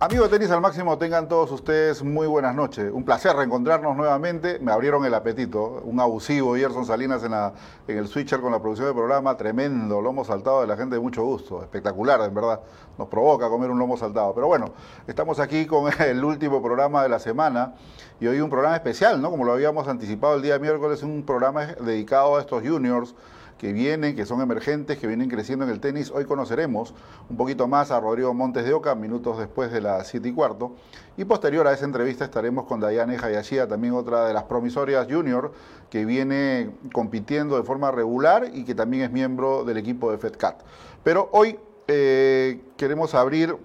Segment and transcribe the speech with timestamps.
[0.00, 2.88] Amigos de Tenis al Máximo, tengan todos ustedes muy buenas noches.
[2.92, 4.60] Un placer reencontrarnos nuevamente.
[4.60, 5.82] Me abrieron el apetito.
[5.82, 7.52] Un abusivo Gerson Salinas en, la,
[7.88, 9.36] en el switcher con la producción del programa.
[9.36, 10.00] Tremendo.
[10.00, 11.64] Lomo saltado de la gente de mucho gusto.
[11.64, 12.60] Espectacular, en verdad.
[12.96, 14.32] Nos provoca comer un lomo saltado.
[14.36, 14.66] Pero bueno,
[15.08, 17.74] estamos aquí con el último programa de la semana.
[18.20, 19.32] Y hoy un programa especial, ¿no?
[19.32, 23.16] Como lo habíamos anticipado el día miércoles, un programa dedicado a estos juniors
[23.58, 26.10] que vienen, que son emergentes, que vienen creciendo en el tenis.
[26.14, 26.94] Hoy conoceremos
[27.28, 30.76] un poquito más a Rodrigo Montes de Oca, minutos después de las 7 y cuarto.
[31.16, 35.52] Y posterior a esa entrevista estaremos con Dayane Hayashia, también otra de las promisorias junior,
[35.90, 40.62] que viene compitiendo de forma regular y que también es miembro del equipo de FedCat.
[41.02, 43.56] Pero hoy eh, queremos abrir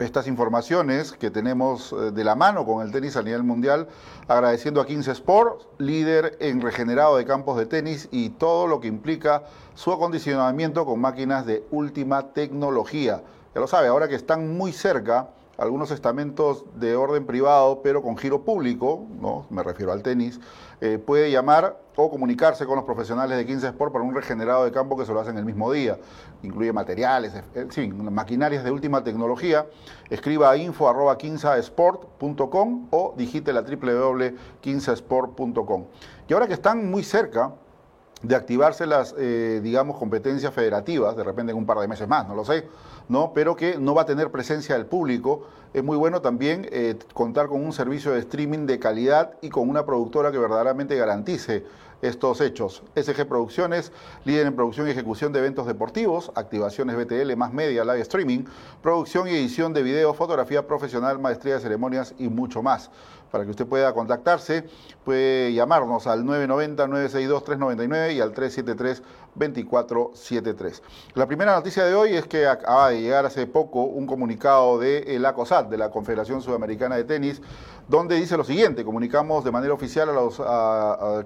[0.00, 3.86] estas informaciones que tenemos eh, de la mano con el tenis a nivel mundial,
[4.28, 8.88] agradeciendo a 15 Sport, líder en regenerado de campos de tenis y todo lo que
[8.88, 13.22] implica su acondicionamiento con máquinas de última tecnología.
[13.54, 18.16] Ya lo sabe, ahora que están muy cerca algunos estamentos de orden privado, pero con
[18.16, 19.44] giro público, ¿no?
[19.50, 20.40] me refiero al tenis,
[20.80, 24.72] eh, puede llamar o comunicarse con los profesionales de 15 Sport para un regenerado de
[24.72, 25.98] campo que se lo hacen el mismo día.
[26.42, 29.66] Incluye materiales, en fin, maquinarias de última tecnología.
[30.08, 35.84] Escriba a info.15sport.com o digite la www.15sport.com.
[36.28, 37.52] Y ahora que están muy cerca,
[38.22, 42.28] de activarse las, eh, digamos, competencias federativas, de repente en un par de meses más,
[42.28, 42.68] no lo sé,
[43.08, 43.32] ¿no?
[43.32, 45.46] pero que no va a tener presencia del público.
[45.72, 49.68] Es muy bueno también eh, contar con un servicio de streaming de calidad y con
[49.68, 51.64] una productora que verdaderamente garantice
[52.02, 52.82] estos hechos.
[52.94, 53.92] SG Producciones,
[54.24, 58.44] líder en producción y ejecución de eventos deportivos, activaciones BTL, más media, live streaming,
[58.82, 62.90] producción y edición de video, fotografía profesional, maestría de ceremonias y mucho más.
[63.30, 64.64] Para que usted pueda contactarse,
[65.04, 70.80] puede llamarnos al 990-962-399 y al 373-2473.
[71.14, 75.18] La primera noticia de hoy es que acaba de llegar hace poco un comunicado de
[75.20, 77.40] la COSAT, de la Confederación Sudamericana de Tenis,
[77.88, 80.40] donde dice lo siguiente, comunicamos de manera oficial a los,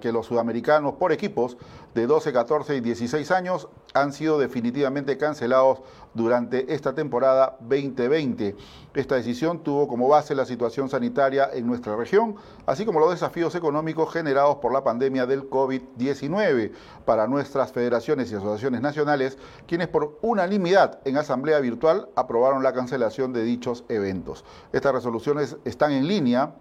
[0.01, 1.57] que los sudamericanos por equipos
[1.95, 5.79] de 12, 14 y 16 años han sido definitivamente cancelados
[6.15, 8.57] durante esta temporada 2020.
[8.93, 12.35] Esta decisión tuvo como base la situación sanitaria en nuestra región,
[12.67, 16.73] así como los desafíos económicos generados por la pandemia del COVID-19
[17.05, 19.39] para nuestras federaciones y asociaciones nacionales,
[19.69, 24.45] quienes por unanimidad en asamblea virtual aprobaron la cancelación de dichos eventos.
[24.73, 26.53] Estas resoluciones están en línea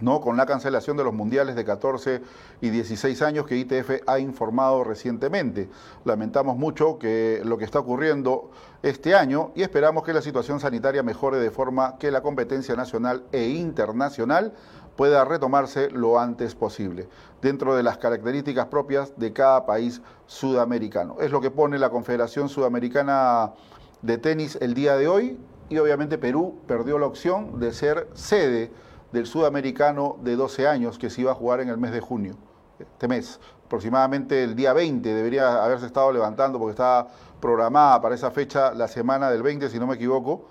[0.00, 0.20] ¿no?
[0.20, 2.22] con la cancelación de los mundiales de 14
[2.60, 5.68] y 16 años que ITF ha informado recientemente.
[6.04, 6.98] Lamentamos mucho
[7.44, 8.50] lo que está ocurriendo
[8.82, 13.24] este año y esperamos que la situación sanitaria mejore de forma que la competencia nacional
[13.32, 14.52] e internacional
[14.96, 17.08] pueda retomarse lo antes posible,
[17.42, 21.16] dentro de las características propias de cada país sudamericano.
[21.20, 23.52] Es lo que pone la Confederación Sudamericana
[24.02, 28.70] de Tenis el día de hoy y obviamente Perú perdió la opción de ser sede
[29.12, 32.36] del sudamericano de 12 años que se iba a jugar en el mes de junio,
[32.78, 33.40] este mes.
[33.64, 37.08] Aproximadamente el día 20 debería haberse estado levantando porque estaba
[37.40, 40.46] programada para esa fecha la semana del 20, si no me equivoco.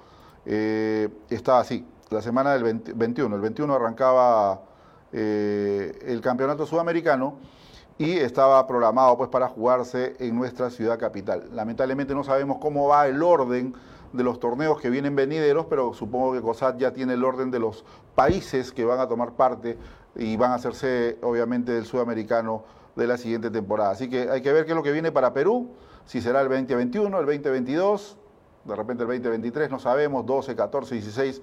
[0.46, 3.36] Eh, estaba así, la semana del 21.
[3.36, 4.62] El 21 arrancaba
[5.12, 7.36] eh, el campeonato sudamericano
[7.98, 11.50] y estaba programado pues para jugarse en nuestra ciudad capital.
[11.54, 13.74] Lamentablemente no sabemos cómo va el orden
[14.14, 17.60] de los torneos que vienen venideros, pero supongo que COSAT ya tiene el orden de
[17.60, 17.86] los
[18.16, 19.78] países que van a tomar parte
[20.16, 22.64] y van a hacerse obviamente del sudamericano
[22.96, 23.92] de la siguiente temporada.
[23.92, 25.70] Así que hay que ver qué es lo que viene para Perú,
[26.06, 28.18] si será el 2021, el 2022,
[28.64, 31.42] de repente el 2023, no sabemos, 12, 14, 16.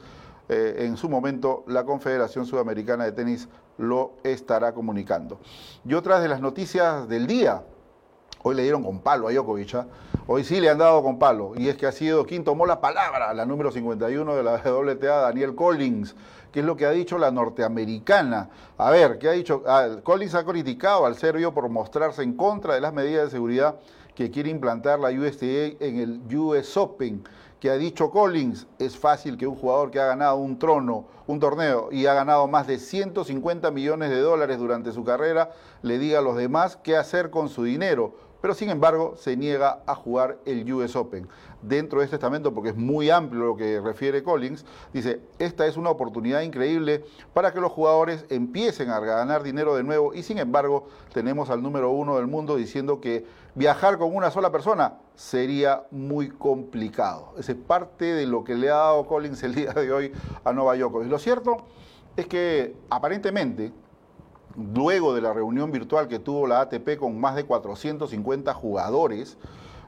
[0.48, 3.48] en su momento la Confederación Sudamericana de Tenis
[3.78, 5.40] lo estará comunicando.
[5.84, 7.62] Y otras de las noticias del día,
[8.44, 9.74] Hoy le dieron con palo a Djokovic.
[9.74, 9.86] ¿ah?
[10.26, 11.52] Hoy sí le han dado con palo.
[11.56, 15.20] Y es que ha sido quien tomó la palabra, la número 51 de la WTA,
[15.20, 16.16] Daniel Collins,
[16.50, 18.50] que es lo que ha dicho la norteamericana.
[18.78, 19.62] A ver, ¿qué ha dicho?
[19.66, 23.76] Ah, Collins ha criticado al serbio por mostrarse en contra de las medidas de seguridad
[24.14, 27.24] que quiere implantar la USTA en el US Open
[27.62, 31.38] que ha dicho Collins, es fácil que un jugador que ha ganado un trono, un
[31.38, 36.18] torneo y ha ganado más de 150 millones de dólares durante su carrera, le diga
[36.18, 40.38] a los demás qué hacer con su dinero pero sin embargo se niega a jugar
[40.44, 41.28] el US Open.
[41.62, 45.76] Dentro de este estamento, porque es muy amplio lo que refiere Collins, dice, esta es
[45.76, 50.38] una oportunidad increíble para que los jugadores empiecen a ganar dinero de nuevo y sin
[50.38, 53.24] embargo tenemos al número uno del mundo diciendo que
[53.54, 57.34] viajar con una sola persona sería muy complicado.
[57.38, 60.12] Esa es parte de lo que le ha dado Collins el día de hoy
[60.44, 60.96] a Nova York.
[61.04, 61.58] Y lo cierto
[62.16, 63.72] es que aparentemente
[64.56, 69.36] luego de la reunión virtual que tuvo la ATP con más de 450 jugadores,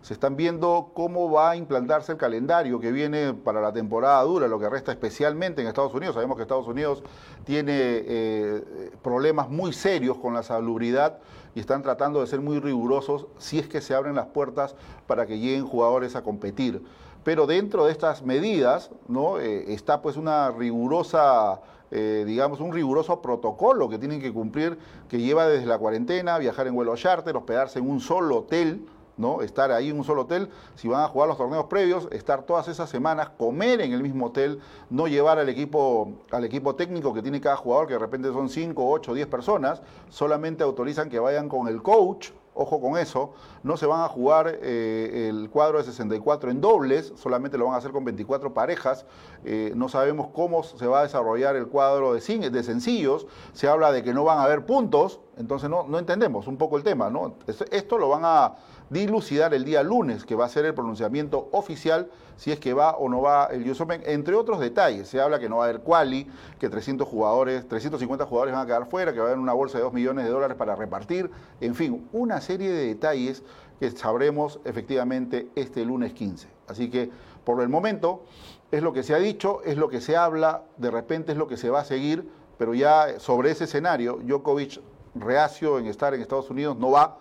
[0.05, 4.49] se están viendo cómo va a implantarse el calendario que viene para la temporada dura,
[4.49, 6.15] lo que resta especialmente en Estados Unidos.
[6.15, 7.03] Sabemos que Estados Unidos
[7.45, 11.21] tiene eh, problemas muy serios con la salubridad
[11.55, 14.77] y están tratando de ser muy rigurosos si es que se abren las puertas
[15.07, 16.83] para que lleguen jugadores a competir.
[17.25, 19.39] Pero dentro de estas medidas ¿no?
[19.39, 24.79] Eh, está pues una rigurosa eh, digamos, un riguroso protocolo que tienen que cumplir,
[25.09, 28.87] que lleva desde la cuarentena, viajar en vuelo charter, hospedarse en un solo hotel,
[29.17, 29.43] ¿no?
[29.43, 32.69] Estar ahí en un solo hotel, si van a jugar los torneos previos, estar todas
[32.69, 34.61] esas semanas, comer en el mismo hotel,
[34.91, 38.49] no llevar al equipo, al equipo técnico que tiene cada jugador, que de repente son
[38.49, 43.77] 5, 8, 10 personas, solamente autorizan que vayan con el coach, ojo con eso, no
[43.77, 47.79] se van a jugar eh, el cuadro de 64 en dobles, solamente lo van a
[47.79, 49.07] hacer con 24 parejas,
[49.45, 53.93] eh, no sabemos cómo se va a desarrollar el cuadro de, de sencillos, se habla
[53.93, 57.11] de que no van a haber puntos, entonces no, no entendemos un poco el tema,
[57.11, 57.35] ¿no?
[57.71, 58.55] Esto lo van a
[58.95, 62.93] dilucidar el día lunes, que va a ser el pronunciamiento oficial si es que va
[62.93, 65.09] o no va el US entre otros detalles.
[65.09, 66.31] Se habla que no va a haber quali,
[66.61, 69.79] que 300 jugadores, 350 jugadores van a quedar fuera, que va a haber una bolsa
[69.79, 71.31] de 2 millones de dólares para repartir,
[71.61, 73.43] en fin, una serie de detalles
[73.81, 76.49] que sabremos efectivamente este lunes 15.
[76.69, 77.11] Así que
[77.45, 78.23] por el momento
[78.71, 81.49] es lo que se ha dicho, es lo que se habla, de repente es lo
[81.49, 84.81] que se va a seguir, pero ya sobre ese escenario, Djokovic
[85.17, 87.19] reacio en estar en Estados Unidos no va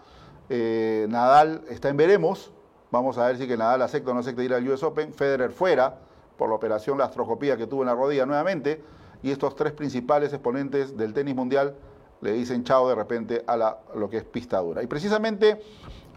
[0.49, 2.51] eh, Nadal está en veremos.
[2.91, 5.13] Vamos a ver si que Nadal acepta o no acepta ir al US Open.
[5.13, 5.99] Federer fuera
[6.37, 8.83] por la operación, la que tuvo en la rodilla nuevamente.
[9.21, 11.75] Y estos tres principales exponentes del tenis mundial
[12.21, 14.83] le dicen chao de repente a la, lo que es pista dura.
[14.83, 15.61] Y precisamente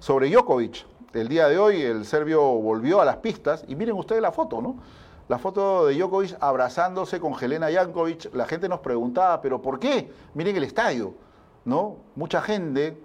[0.01, 4.21] sobre Djokovic, el día de hoy el serbio volvió a las pistas y miren ustedes
[4.21, 4.77] la foto, ¿no?
[5.29, 8.33] La foto de Djokovic abrazándose con Helena Jankovic.
[8.35, 10.11] La gente nos preguntaba, ¿pero por qué?
[10.35, 11.15] Miren el estadio,
[11.65, 11.97] ¿no?
[12.15, 12.97] Mucha gente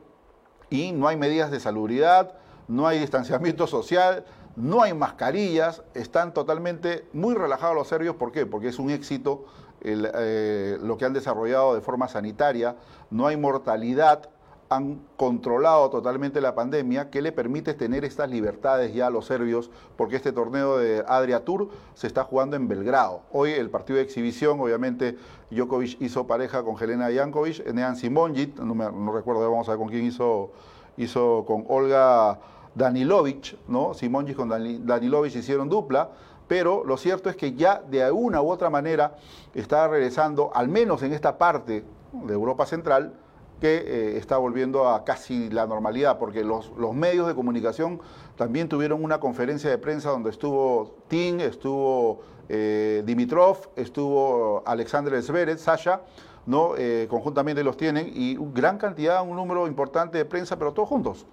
[0.71, 2.33] y no hay medidas de salubridad,
[2.67, 4.25] no hay distanciamiento social,
[4.55, 8.15] no hay mascarillas, están totalmente muy relajados los serbios.
[8.15, 8.47] ¿Por qué?
[8.47, 9.45] Porque es un éxito
[9.81, 12.75] eh, lo que han desarrollado de forma sanitaria,
[13.09, 14.29] no hay mortalidad,
[14.71, 19.69] han controlado totalmente la pandemia, que le permite tener estas libertades ya a los serbios,
[19.97, 23.23] porque este torneo de Adria Tour se está jugando en Belgrado.
[23.33, 25.17] Hoy el partido de exhibición, obviamente,
[25.49, 29.89] Djokovic hizo pareja con Helena Jankovic, Nean Simonjit, no, no recuerdo, vamos a ver con
[29.89, 30.53] quién hizo,
[30.95, 32.39] hizo con Olga
[32.73, 33.93] Danilovic, ¿no?
[33.93, 36.11] Simonjit con Danilovic hicieron dupla,
[36.47, 39.17] pero lo cierto es que ya de una u otra manera
[39.53, 41.83] está regresando, al menos en esta parte
[42.13, 43.13] de Europa Central,
[43.61, 48.01] que eh, está volviendo a casi la normalidad, porque los, los, medios de comunicación
[48.35, 55.59] también tuvieron una conferencia de prensa donde estuvo Tim, estuvo eh, Dimitrov, estuvo Alexander Zverev,
[55.59, 56.01] Sasha,
[56.47, 56.71] ¿no?
[56.75, 61.27] Eh, conjuntamente los tienen, y gran cantidad, un número importante de prensa, pero todos juntos,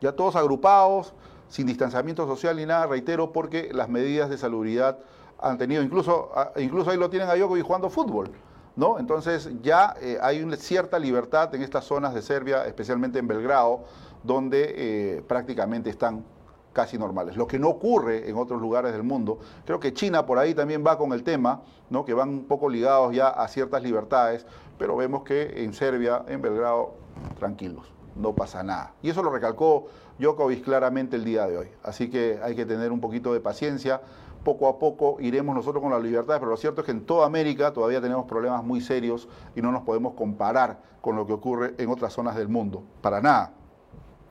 [0.00, 1.14] ya todos agrupados,
[1.48, 4.98] sin distanciamiento social ni nada, reitero, porque las medidas de salubridad
[5.40, 8.32] han tenido, incluso, incluso ahí lo tienen a Djokovic jugando fútbol.
[8.76, 8.98] ¿No?
[8.98, 13.84] Entonces ya eh, hay una cierta libertad en estas zonas de Serbia, especialmente en Belgrado,
[14.22, 16.24] donde eh, prácticamente están
[16.72, 17.36] casi normales.
[17.36, 19.38] Lo que no ocurre en otros lugares del mundo.
[19.66, 22.04] Creo que China por ahí también va con el tema, ¿no?
[22.04, 24.46] que van un poco ligados ya a ciertas libertades,
[24.78, 26.94] pero vemos que en Serbia, en Belgrado,
[27.38, 28.94] tranquilos, no pasa nada.
[29.02, 29.86] Y eso lo recalcó
[30.18, 31.68] Djokovic claramente el día de hoy.
[31.82, 34.00] Así que hay que tener un poquito de paciencia
[34.42, 37.26] poco a poco iremos nosotros con las libertades, pero lo cierto es que en toda
[37.26, 41.74] América todavía tenemos problemas muy serios y no nos podemos comparar con lo que ocurre
[41.78, 42.82] en otras zonas del mundo.
[43.00, 43.52] Para nada.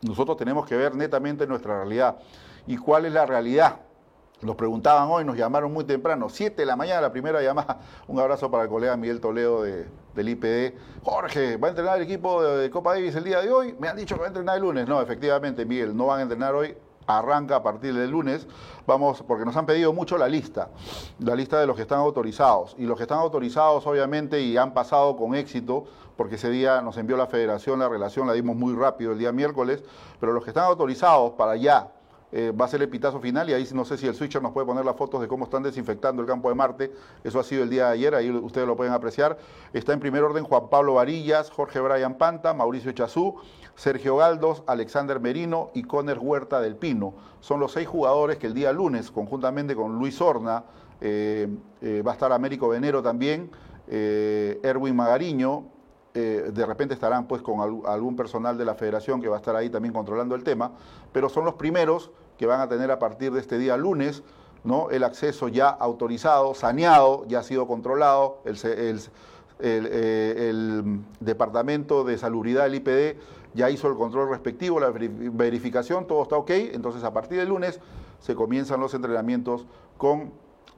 [0.01, 2.17] Nosotros tenemos que ver netamente nuestra realidad.
[2.65, 3.77] ¿Y cuál es la realidad?
[4.41, 7.79] Nos preguntaban hoy, nos llamaron muy temprano, 7 de la mañana, la primera llamada.
[8.07, 11.03] Un abrazo para el colega Miguel Toledo de, del IPD.
[11.03, 13.75] Jorge, ¿va a entrenar el equipo de, de Copa Davis el día de hoy?
[13.79, 14.87] Me han dicho que va a entrenar el lunes.
[14.87, 16.75] No, efectivamente, Miguel, no van a entrenar hoy
[17.17, 18.47] arranca a partir del lunes.
[18.87, 20.69] Vamos, porque nos han pedido mucho la lista,
[21.19, 22.75] la lista de los que están autorizados.
[22.77, 25.85] Y los que están autorizados, obviamente, y han pasado con éxito,
[26.17, 29.31] porque ese día nos envió la federación la relación, la dimos muy rápido el día
[29.31, 29.83] miércoles,
[30.19, 31.91] pero los que están autorizados para ya
[32.33, 34.53] eh, va a ser el pitazo final y ahí no sé si el switcher nos
[34.53, 36.91] puede poner las fotos de cómo están desinfectando el campo de Marte.
[37.23, 39.37] Eso ha sido el día de ayer, ahí ustedes lo pueden apreciar.
[39.73, 43.35] Está en primer orden Juan Pablo Varillas, Jorge Brian Panta, Mauricio Chazú,
[43.75, 47.13] Sergio Galdos, Alexander Merino y Conner Huerta del Pino.
[47.39, 50.65] Son los seis jugadores que el día lunes, conjuntamente con Luis Horna,
[50.99, 51.47] eh,
[51.81, 53.49] eh, va a estar Américo Venero también,
[53.87, 55.65] Erwin Magariño,
[56.13, 59.69] de repente estarán pues con algún personal de la federación que va a estar ahí
[59.69, 60.71] también controlando el tema,
[61.11, 62.11] pero son los primeros
[62.41, 64.23] que van a tener a partir de este día lunes,
[64.63, 64.89] ¿no?
[64.89, 72.75] El acceso ya autorizado, saneado, ya ha sido controlado, eh, el Departamento de Salubridad del
[72.75, 73.19] IPD
[73.53, 77.79] ya hizo el control respectivo, la verificación, todo está ok, entonces a partir del lunes
[78.19, 79.65] se comienzan los entrenamientos
[79.97, 80.31] con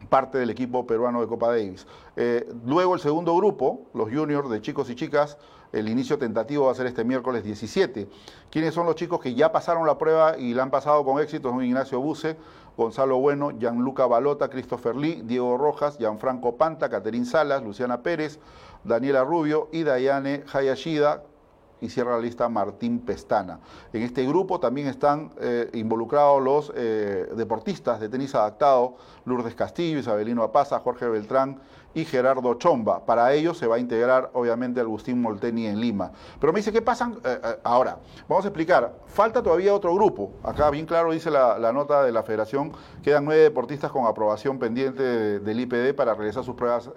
[0.09, 1.87] parte del equipo peruano de Copa Davis.
[2.15, 5.37] Eh, luego el segundo grupo, los juniors de chicos y chicas,
[5.71, 8.07] el inicio tentativo va a ser este miércoles 17.
[8.51, 11.49] ¿Quiénes son los chicos que ya pasaron la prueba y la han pasado con éxito?
[11.49, 12.37] Son Ignacio Buse,
[12.77, 18.39] Gonzalo Bueno, Gianluca Balota, Christopher Lee, Diego Rojas, Gianfranco Panta, Caterín Salas, Luciana Pérez,
[18.83, 21.23] Daniela Rubio y Dayane Hayashida,
[21.83, 23.59] y cierra la lista Martín Pestana.
[23.91, 29.99] En este grupo también están eh, involucrados los eh, deportistas de tenis adaptado, Lourdes Castillo,
[29.99, 31.59] Isabelino Apaza, Jorge Beltrán
[31.93, 33.05] y Gerardo Chomba.
[33.05, 36.13] Para ellos se va a integrar obviamente Agustín Molteni en Lima.
[36.39, 37.97] Pero me dice, ¿qué pasan eh, ahora?
[38.29, 38.93] Vamos a explicar.
[39.07, 40.31] Falta todavía otro grupo.
[40.41, 42.71] Acá bien claro dice la, nota de la federación,
[43.03, 45.03] quedan nueve deportistas con aprobación pendiente
[45.39, 46.89] del IPD para realizar sus pruebas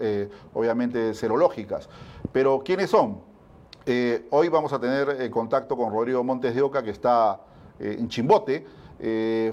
[0.55, 1.89] obviamente serológicas.
[2.31, 3.36] Pero ¿quiénes son?
[3.89, 7.41] Eh, hoy vamos a tener eh, contacto con Rodrigo Montes de Oca, que está
[7.79, 8.67] eh, en Chimbote.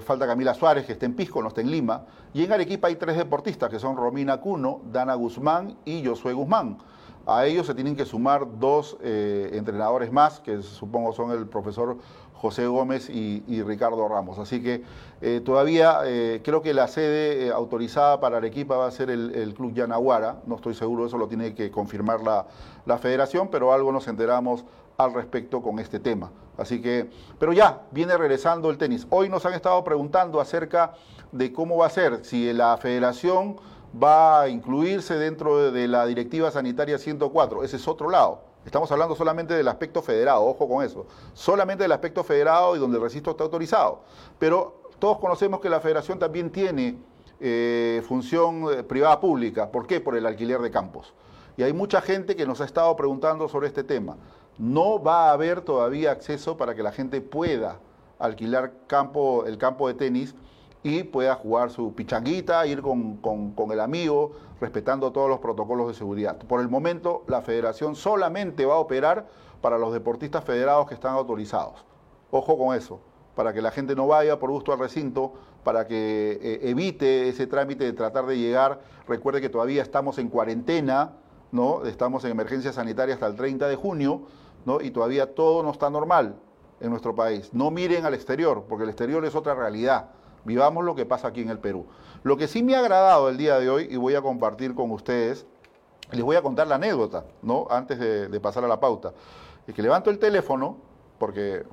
[0.04, 2.04] falta Camila Suárez, que está en Pisco, no está en Lima.
[2.32, 6.78] Y en Arequipa hay tres deportistas, que son Romina Cuno, Dana Guzmán y Josué Guzmán.
[7.26, 11.96] A ellos se tienen que sumar dos entrenadores más, que supongo son el profesor
[12.44, 14.38] José Gómez y, Ricardo Ramos.
[14.38, 14.82] Así que
[15.22, 19.54] eh, todavía eh, creo que la sede eh, autorizada para Arequipa va a ser el,
[19.54, 20.42] Club Yanaguara.
[20.46, 22.46] No estoy seguro, eso lo tiene que confirmar la,
[22.84, 24.66] la federación, pero algo nos enteramos
[24.98, 26.32] al respecto con este tema.
[26.58, 29.06] Así que, pero ya, viene regresando el tenis.
[29.08, 30.92] Hoy nos han estado preguntando acerca
[31.32, 33.56] de cómo va a ser, si la federación
[34.02, 37.62] va a incluirse dentro de la Directiva Sanitaria 104.
[37.62, 38.42] Ese es otro lado.
[38.64, 41.06] Estamos hablando solamente del aspecto federado, ojo con eso.
[41.34, 44.00] Solamente del aspecto federado y donde el registro está autorizado.
[44.38, 46.96] Pero todos conocemos que la federación también tiene
[47.40, 49.70] eh, función eh, privada pública.
[49.70, 50.00] ¿Por qué?
[50.00, 51.12] Por el alquiler de campos.
[51.56, 54.16] Y hay mucha gente que nos ha estado preguntando sobre este tema.
[54.58, 57.78] No va a haber todavía acceso para que la gente pueda
[58.18, 60.34] alquilar campo, el campo de tenis
[60.84, 63.18] y pueda jugar su pichanguita, ir con,
[63.72, 66.36] el amigo, respetando todos los protocolos de seguridad.
[66.36, 69.26] Por el momento, la federación solamente va a operar
[69.62, 71.86] para los deportistas federados que están autorizados.
[72.30, 73.00] Ojo con eso,
[73.34, 75.32] para que la gente no vaya por gusto al recinto,
[75.64, 78.82] para que eh, evite ese trámite de tratar de llegar.
[79.08, 81.12] Recuerde que todavía estamos en cuarentena,
[81.50, 81.86] ¿no?
[81.86, 84.20] Estamos en emergencia sanitaria hasta el 30 de junio,
[84.66, 84.82] ¿no?
[84.82, 86.36] Y todavía todo no está normal
[86.80, 87.54] en nuestro país.
[87.54, 90.10] No miren al exterior, porque el exterior es otra realidad.
[90.44, 91.86] Vivamos lo que pasa aquí en el Perú.
[92.22, 94.90] Lo que sí me ha agradado el día de hoy y voy a compartir con
[94.90, 95.46] ustedes,
[96.12, 97.66] les voy a contar la anécdota, ¿no?
[97.70, 99.12] Antes de, pasar a la pauta.
[99.66, 100.76] Es que levanto el teléfono,
[101.18, 101.64] porque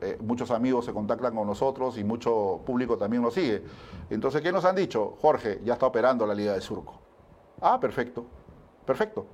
[0.00, 3.62] eh, muchos amigos se contactan con nosotros y mucho público también nos sigue.
[4.10, 5.16] Entonces, ¿qué nos han dicho?
[5.20, 6.94] Jorge, ya está operando la Liga de Surco.
[7.60, 8.24] Ah, perfecto,
[8.84, 9.26] perfecto.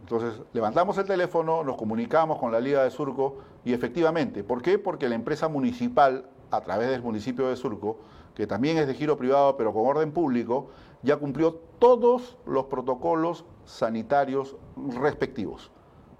[0.00, 4.78] Entonces, levantamos el teléfono, nos comunicamos con la Liga de Surco y efectivamente, ¿por qué?
[4.78, 8.00] Porque la empresa municipal, a través del municipio de Surco,
[8.34, 10.68] que también es de giro privado, pero con orden público,
[11.02, 14.56] ya cumplió todos los protocolos sanitarios
[15.00, 15.70] respectivos.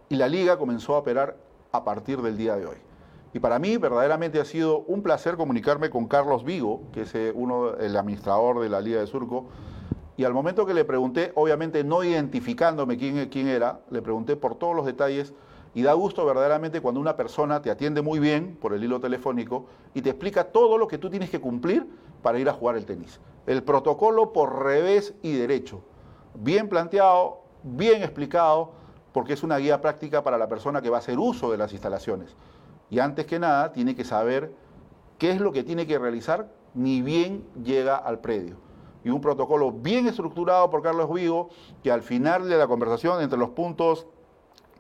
[0.09, 1.37] Y la liga comenzó a operar
[1.73, 2.77] a partir del día de hoy.
[3.33, 7.33] Y para mí verdaderamente ha sido un placer comunicarme con Carlos Vigo, que es eh,
[7.35, 9.47] uno, el administrador de la Liga de Surco.
[10.17, 14.55] Y al momento que le pregunté, obviamente no identificándome quién, quién era, le pregunté por
[14.55, 15.35] todos los detalles
[15.75, 19.67] y da gusto verdaderamente cuando una persona te atiende muy bien por el hilo telefónico
[19.93, 21.87] y te explica todo lo que tú tienes que cumplir
[22.23, 23.21] para ir a jugar el tenis.
[23.47, 25.83] El protocolo por revés y derecho.
[26.35, 28.73] Bien planteado, bien explicado,
[29.13, 31.73] porque es una guía práctica para la persona que va a hacer uso de las
[31.73, 32.37] instalaciones.
[32.89, 34.53] Y antes que nada, tiene que saber
[35.19, 38.57] qué es lo que tiene que realizar ni bien llega al predio.
[39.05, 41.51] Y un protocolo bien estructurado por Carlos Vigo,
[41.83, 44.07] que al final de la conversación, entre los puntos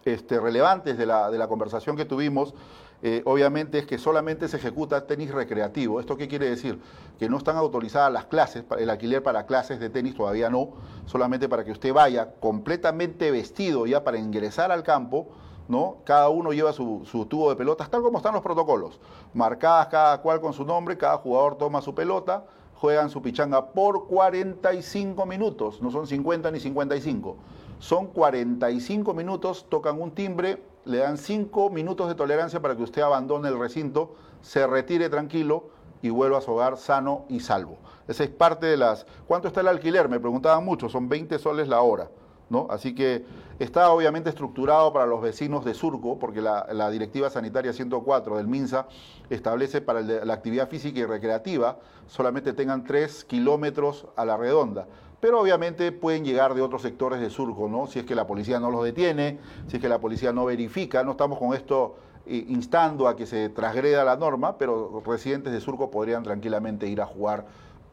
[0.05, 2.55] este, relevantes de la, de la, conversación que tuvimos,
[3.03, 6.01] eh, obviamente es que solamente se ejecuta tenis recreativo.
[6.01, 6.81] ¿Esto qué quiere decir?
[7.19, 10.71] Que no están autorizadas las clases, el alquiler para clases de tenis todavía no,
[11.07, 15.29] solamente para que usted vaya completamente vestido ya para ingresar al campo,
[15.69, 15.99] ¿no?
[16.05, 19.01] Cada uno lleva su, su, tubo de pelotas, tal como están los protocolos,
[19.33, 22.45] marcadas cada cual con su nombre, cada jugador toma su pelota,
[22.75, 27.37] juegan su pichanga por 45 minutos, no son 50 ni 55.
[27.78, 33.02] Son 45 minutos, tocan un timbre, le dan 5 minutos de tolerancia para que usted
[33.02, 35.69] abandone el recinto, se retire tranquilo
[36.02, 37.78] y vuelva a su hogar sano y salvo.
[38.07, 39.07] Esa es parte de las...
[39.26, 40.09] ¿Cuánto está el alquiler?
[40.09, 42.11] Me preguntaban mucho, son 20 soles la hora.
[42.50, 42.66] ¿No?
[42.69, 43.25] Así que
[43.59, 48.87] está obviamente estructurado para los vecinos de Surco, porque la, Directiva Sanitaria 104 del MINSA
[49.31, 54.87] establece para la actividad física y recreativa solamente tengan 3 kilómetros a la redonda
[55.25, 57.87] pero obviamente pueden llegar de otros sectores de Surco, ¿no?
[57.87, 59.38] Si es que la policía no los detiene,
[59.69, 63.25] si es que la policía no verifica, no estamos con esto eh, instando a que
[63.25, 67.47] se transgreda la norma, pero residentes de Surco podrían tranquilamente ir a jugar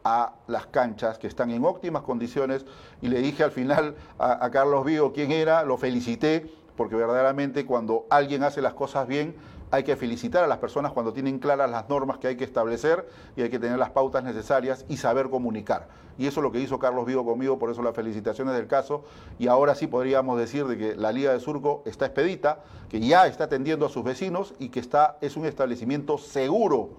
[0.04, 2.66] a las canchas que están en óptimas condiciones
[3.02, 7.66] y le dije al final a, a Carlos Vigo quién era, lo felicité porque verdaderamente
[7.66, 9.36] cuando alguien hace las cosas bien
[9.72, 13.08] hay que felicitar a las personas cuando tienen claras las normas que hay que establecer
[13.38, 15.88] y hay que tener las pautas necesarias y saber comunicar.
[16.18, 19.06] Y eso es lo que hizo Carlos Vigo conmigo, por eso las felicitaciones del caso.
[19.40, 22.60] Y ahora sí podríamos decir de que la Liga de Surco está expedita,
[22.90, 26.90] que ya está atendiendo a sus vecinos y que está, es un establecimiento seguro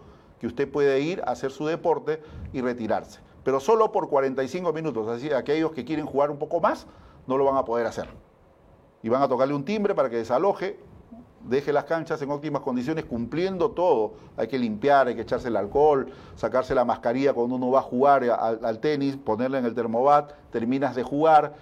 [0.40, 3.20] que usted puede ir a hacer su deporte y retirarse.
[3.44, 6.86] Pero solo por 45 minutos, así aquellos que quieren jugar un poco más
[7.26, 8.08] no lo van a poder hacer.
[9.02, 10.78] Y van a tocarle un timbre para que desaloje
[11.49, 14.14] deje las canchas en óptimas condiciones cumpliendo todo.
[14.37, 17.82] Hay que limpiar, hay que echarse el alcohol, sacarse la mascarilla cuando uno va a
[17.82, 21.54] jugar al, tenis, ponerla en el termobat, terminas de jugar,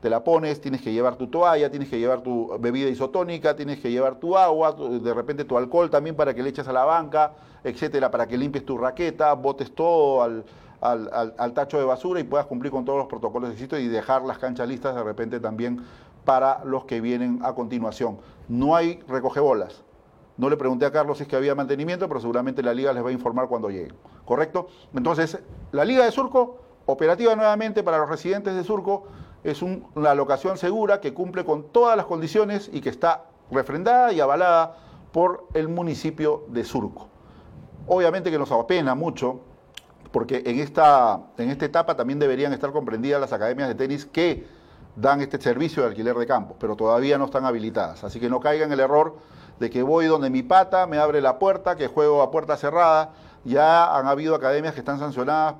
[0.00, 3.80] te la pones, tienes que llevar tu toalla, tienes que llevar tu bebida isotónica, tienes
[3.80, 6.84] que llevar tu agua, de repente tu alcohol también para que le eches a la
[6.84, 7.32] banca,
[7.64, 10.44] etcétera, para que limpies tu raqueta, botes todo al,
[10.80, 14.38] al, tacho de basura y puedas cumplir con todos los protocolos de y dejar las
[14.38, 15.84] canchas listas de repente también
[16.28, 18.18] para los que vienen a continuación.
[18.48, 19.82] No hay recogebolas.
[20.36, 23.02] No le pregunté a Carlos si es que había mantenimiento, pero seguramente la liga les
[23.02, 23.94] va a informar cuando lleguen.
[24.26, 24.68] ¿Correcto?
[24.94, 25.38] Entonces,
[25.72, 29.06] la liga de Surco, operativa nuevamente para los residentes de Surco,
[29.42, 34.20] es una locación segura que cumple con todas las condiciones y que está refrendada y
[34.20, 34.76] avalada
[35.12, 37.08] por el municipio de Surco.
[37.86, 39.40] Obviamente que nos apena mucho,
[40.12, 44.57] porque en esta, en esta etapa también deberían estar comprendidas las academias de tenis que
[44.96, 48.04] dan este servicio de alquiler de campos, pero todavía no están habilitadas.
[48.04, 49.16] Así que no caigan en el error
[49.58, 53.12] de que voy donde mi pata me abre la puerta, que juego a puerta cerrada.
[53.44, 55.54] Ya han habido academias que están sancionadas,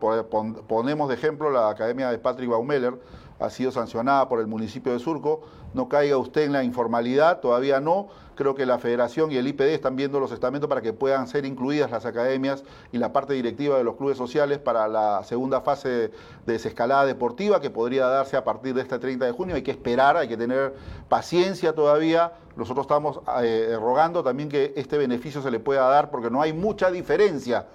[0.67, 3.01] ponemos de ejemplo la academia de Patrick Baumeller,
[3.41, 5.43] ha sido sancionada por el municipio de Surco.
[5.75, 8.09] No caiga usted en la informalidad, todavía no.
[8.38, 11.45] Creo que la federación y el IPD están viendo los estamentos para que puedan ser
[11.45, 15.88] incluidas las academias y la parte directiva de los clubes sociales para la segunda fase
[15.88, 16.12] de
[16.46, 19.57] desescalada deportiva que podría darse a partir de este 30 de junio.
[19.57, 20.72] Hay que esperar, hay que tener
[21.09, 22.35] paciencia todavía.
[22.55, 26.53] Nosotros estamos eh, rogando también que este beneficio se le pueda dar porque no hay
[26.53, 27.66] mucha diferencia.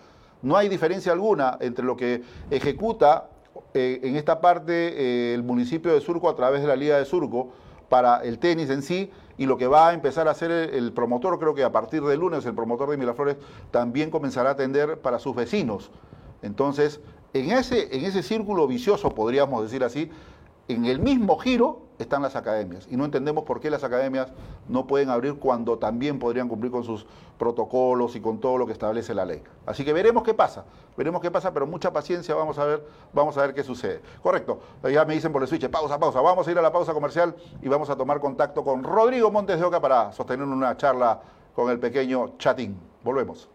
[0.42, 3.28] No hay diferencia alguna entre lo que ejecuta
[3.74, 7.04] eh, en esta parte eh, el municipio de Surco a través de la Liga de
[7.04, 7.50] Surco
[7.90, 11.40] para el tenis en sí y lo que va a empezar a hacer el, promotor,
[11.40, 13.38] creo que a partir del lunes el promotor de Miraflores
[13.72, 15.92] también comenzará a atender para sus vecinos.
[16.42, 17.00] Entonces,
[17.34, 20.12] en ese, en ese círculo vicioso, podríamos decir así,
[20.68, 24.32] en el mismo giro están las academias y no entendemos por qué las academias
[24.68, 27.06] no pueden abrir cuando también podrían cumplir con sus
[27.38, 29.44] protocolos y con todo lo que establece la ley.
[29.66, 30.66] Así que veremos qué pasa,
[30.98, 34.02] veremos qué pasa, pero mucha paciencia, vamos a ver, vamos a ver qué sucede.
[34.22, 34.60] Correcto,
[34.92, 37.36] ya me dicen por el switch, pausa, pausa, vamos a ir a la pausa comercial
[37.62, 41.22] y vamos a tomar contacto con Rodrigo Montes de Oca para sostener una charla
[41.54, 42.80] con el pequeño chatín.
[43.04, 43.50] Volvemos.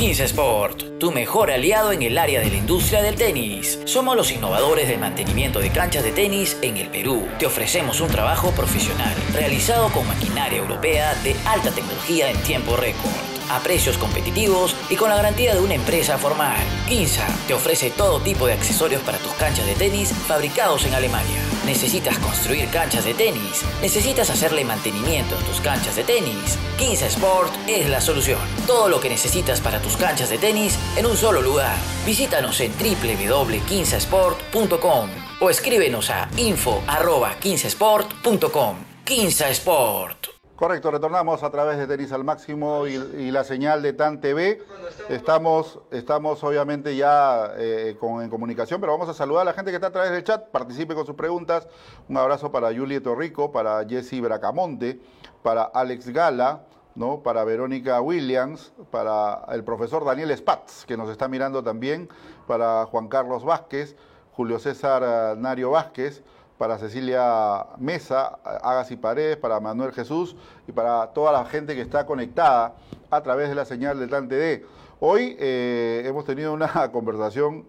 [0.00, 3.78] 15 Sport, tu mejor aliado en el área de la industria del tenis.
[3.84, 7.28] Somos los innovadores del mantenimiento de canchas de tenis en el Perú.
[7.38, 13.12] Te ofrecemos un trabajo profesional, realizado con maquinaria europea de alta tecnología en tiempo récord
[13.50, 16.56] a precios competitivos y con la garantía de una empresa formal.
[16.88, 21.49] Quinza te ofrece todo tipo de accesorios para tus canchas de tenis fabricados en Alemania.
[21.64, 23.64] ¿Necesitas construir canchas de tenis?
[23.82, 26.56] ¿Necesitas hacerle mantenimiento a tus canchas de tenis?
[26.78, 28.38] Quinza Sport es la solución.
[28.66, 31.76] Todo lo que necesitas para tus canchas de tenis en un solo lugar.
[32.06, 38.76] Visítanos en www.quinzasport.com o escríbenos a info.15sport.com.
[39.04, 40.39] Quinza Sport.
[40.60, 44.60] Correcto, retornamos a través de Tenis al Máximo y, la señal de TAN TV.
[45.08, 49.70] Estamos, estamos obviamente ya eh, con, en comunicación, pero vamos a saludar a la gente
[49.70, 50.50] que está a través del chat.
[50.50, 51.66] Participe con sus preguntas.
[52.10, 55.00] Un abrazo para Julieto Rico, para Jesse Bracamonte,
[55.42, 56.60] para Alex Gala,
[56.94, 57.22] ¿no?
[57.22, 62.10] para Verónica Williams, para el profesor Daniel Spatz, que nos está mirando también,
[62.46, 63.96] para Juan Carlos Vázquez,
[64.32, 66.22] Julio César Nario Vázquez
[66.60, 70.36] para Cecilia Mesa, Agassi Paredes, para Manuel Jesús
[70.68, 72.74] y para toda la gente que está conectada
[73.10, 74.66] a través de la señal de TAN TV.
[75.00, 77.64] Hoy eh, hemos tenido una conversación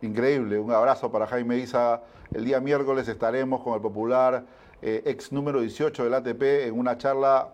[0.00, 0.60] increíble.
[0.60, 2.02] Un abrazo para Jaime Isa.
[2.32, 4.44] El día miércoles estaremos con el popular
[4.80, 7.48] eh, ex número 18 del ATP en una charla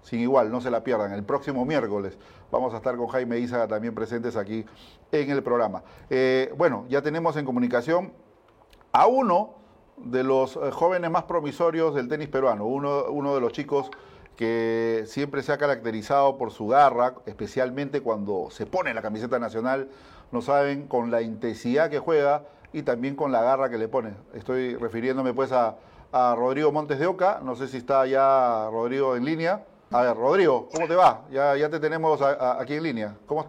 [0.00, 1.12] sin igual, no se la pierdan.
[1.12, 2.16] El próximo miércoles
[2.50, 4.64] vamos a estar con Jaime Isa también presentes aquí
[5.12, 5.82] en el programa.
[6.08, 8.14] Eh, bueno, ya tenemos en comunicación
[8.92, 9.60] a uno
[9.96, 13.90] de los eh, jóvenes más promisorios del tenis peruano, uno, uno de los chicos
[14.36, 19.88] que siempre se ha caracterizado por su garra, especialmente cuando se pone la camiseta nacional,
[20.30, 24.14] no saben con la intensidad que juega y también con la garra que le pone.
[24.34, 25.76] Estoy refiriéndome pues a,
[26.12, 29.64] Rodrigo Montes de Oca, no sé si está ya Rodrigo en línea.
[29.90, 31.22] A ver, Rodrigo, ¿cómo te va?
[31.30, 33.16] Ya, ya te tenemos aquí en línea.
[33.24, 33.46] ¿Cómo,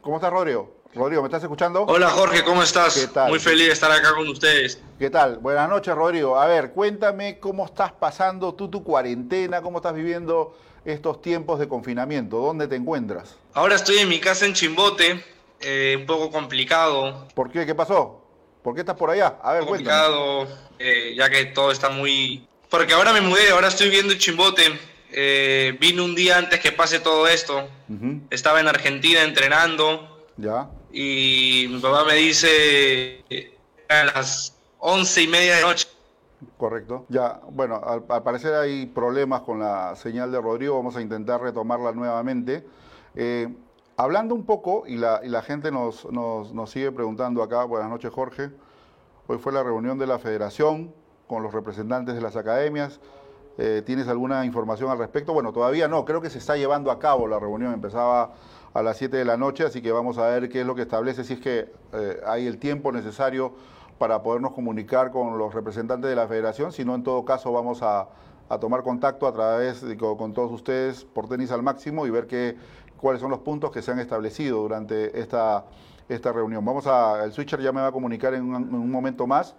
[0.00, 0.81] ¿Cómo estás, Rodrigo?
[0.94, 1.84] Rodrigo, ¿me estás escuchando?
[1.84, 2.94] Hola Jorge, ¿cómo estás?
[2.98, 3.30] ¿Qué tal?
[3.30, 4.78] Muy feliz de estar acá con ustedes.
[4.98, 5.38] ¿Qué tal?
[5.38, 6.38] Buenas noches, Rodrigo.
[6.38, 11.66] A ver, cuéntame cómo estás pasando tú tu cuarentena, cómo estás viviendo estos tiempos de
[11.66, 13.36] confinamiento, ¿dónde te encuentras?
[13.54, 15.24] Ahora estoy en mi casa en Chimbote,
[15.60, 17.26] eh, un poco complicado.
[17.34, 17.64] ¿Por qué?
[17.64, 18.22] ¿Qué pasó?
[18.62, 19.38] ¿Por qué estás por allá?
[19.42, 20.46] A ver, complicado,
[20.78, 22.46] eh, ya que todo está muy...
[22.68, 24.78] Porque ahora me mudé, ahora estoy viviendo en Chimbote.
[25.10, 27.66] Eh, vine un día antes que pase todo esto.
[28.28, 30.26] Estaba en Argentina entrenando.
[30.36, 33.24] Ya y mi papá me dice
[33.88, 35.88] a las once y media de noche.
[36.56, 37.06] Correcto.
[37.08, 41.92] Ya, bueno, al, parecer hay problemas con la señal de Rodrigo, vamos a intentar retomarla
[41.92, 42.66] nuevamente.
[43.14, 43.48] Eh,
[43.96, 48.50] hablando un poco, y la, gente nos, nos, nos, sigue preguntando acá, buenas noches Jorge,
[49.28, 50.92] hoy fue la reunión de la federación
[51.26, 53.00] con los representantes de las academias.
[53.58, 55.32] Eh, ¿Tienes alguna información al respecto?
[55.32, 58.32] Bueno, todavía no, creo que se está llevando a cabo la reunión, empezaba
[58.74, 60.82] a las 7 de la noche, así que vamos a ver qué es lo que
[60.82, 63.52] establece, si es que eh, hay el tiempo necesario
[63.98, 67.80] para podernos comunicar con los representantes de la federación, si no, en todo caso vamos
[67.82, 68.08] a,
[68.60, 72.58] tomar contacto a través de, con, todos ustedes por tenis al máximo y ver qué,
[72.98, 75.64] cuáles son los puntos que se han establecido durante esta,
[76.06, 76.62] esta reunión.
[76.62, 79.56] Vamos a, el switcher ya me va a comunicar en un momento más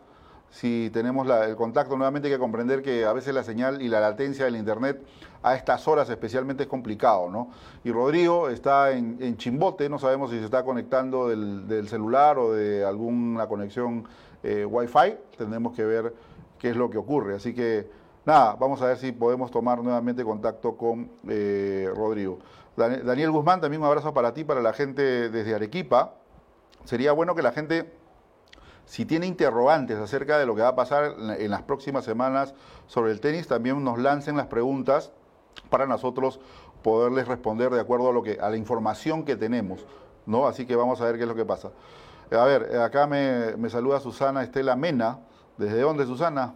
[0.53, 1.97] si tenemos el contacto.
[1.97, 5.03] Nuevamente hay que comprender que a veces la señal y la latencia del Internet
[5.41, 7.49] a estas horas especialmente es complicado, ¿no?
[7.83, 12.85] Y Rodrigo está en, Chimbote, no sabemos si se está conectando del, celular o de
[12.85, 14.07] alguna conexión
[14.43, 16.13] eh, Wi-Fi, tendremos que ver
[16.59, 17.35] qué es lo que ocurre.
[17.35, 17.89] Así que
[18.23, 22.37] nada, vamos a ver si podemos tomar nuevamente contacto con eh, Rodrigo.
[22.77, 26.13] Daniel Guzmán, también un abrazo para ti, para la gente desde Arequipa.
[26.85, 28.02] Sería bueno que la gente
[28.85, 32.53] si tiene interrogantes acerca de lo que va a pasar en las próximas semanas
[32.87, 35.11] sobre el tenis, también nos lancen las preguntas
[35.69, 36.39] para nosotros
[36.83, 39.85] poderles responder de acuerdo a lo que a la información que tenemos,
[40.25, 40.47] ¿no?
[40.47, 41.71] Así que vamos a ver qué es lo que pasa.
[42.31, 45.19] A ver, acá me, me saluda Susana Estela Mena.
[45.57, 46.55] ¿Desde dónde, Susana?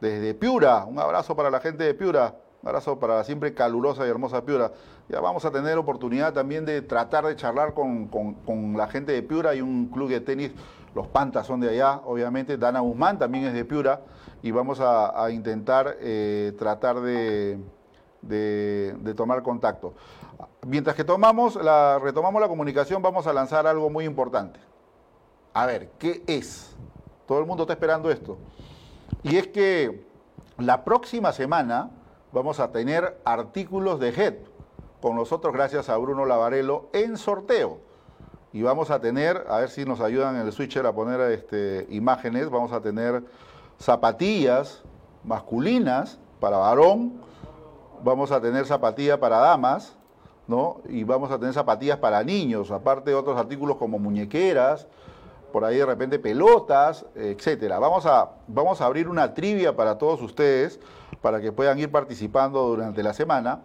[0.00, 0.84] Desde Piura.
[0.84, 2.36] Un abrazo para la gente de Piura.
[2.62, 4.72] Un abrazo para la siempre calurosa y hermosa Piura.
[5.08, 9.22] Ya vamos a tener oportunidad también de tratar de charlar con, con la gente de
[9.22, 9.54] Piura.
[9.54, 10.52] y un club de tenis
[10.94, 12.56] los Pantas son de allá, obviamente.
[12.56, 14.00] Dana Guzmán también es de Piura
[14.42, 17.58] y vamos a, intentar eh, tratar de,
[19.16, 19.94] tomar contacto.
[20.66, 24.60] Mientras que tomamos la, retomamos la comunicación, vamos a lanzar algo muy importante.
[25.54, 26.76] A ver, ¿qué es?
[27.26, 28.38] Todo el mundo está esperando esto.
[29.22, 30.06] Y es que
[30.58, 31.90] la próxima semana
[32.32, 34.34] vamos a tener artículos de HED
[35.00, 37.87] con nosotros gracias a Bruno Lavarello en sorteo
[38.52, 41.86] y vamos a tener, a ver si nos ayudan en el switcher a poner este,
[41.90, 43.22] imágenes, vamos a tener
[43.78, 44.82] zapatillas
[45.24, 47.20] masculinas para varón,
[48.02, 49.96] vamos a tener zapatillas para damas,
[50.46, 50.80] ¿no?
[50.88, 54.86] Y vamos a tener zapatillas para niños, aparte de otros artículos como muñequeras,
[55.52, 57.78] por ahí de repente pelotas, etcétera.
[57.78, 60.80] Vamos a, vamos a abrir una trivia para todos ustedes,
[61.20, 63.60] para que puedan ir participando durante la semana.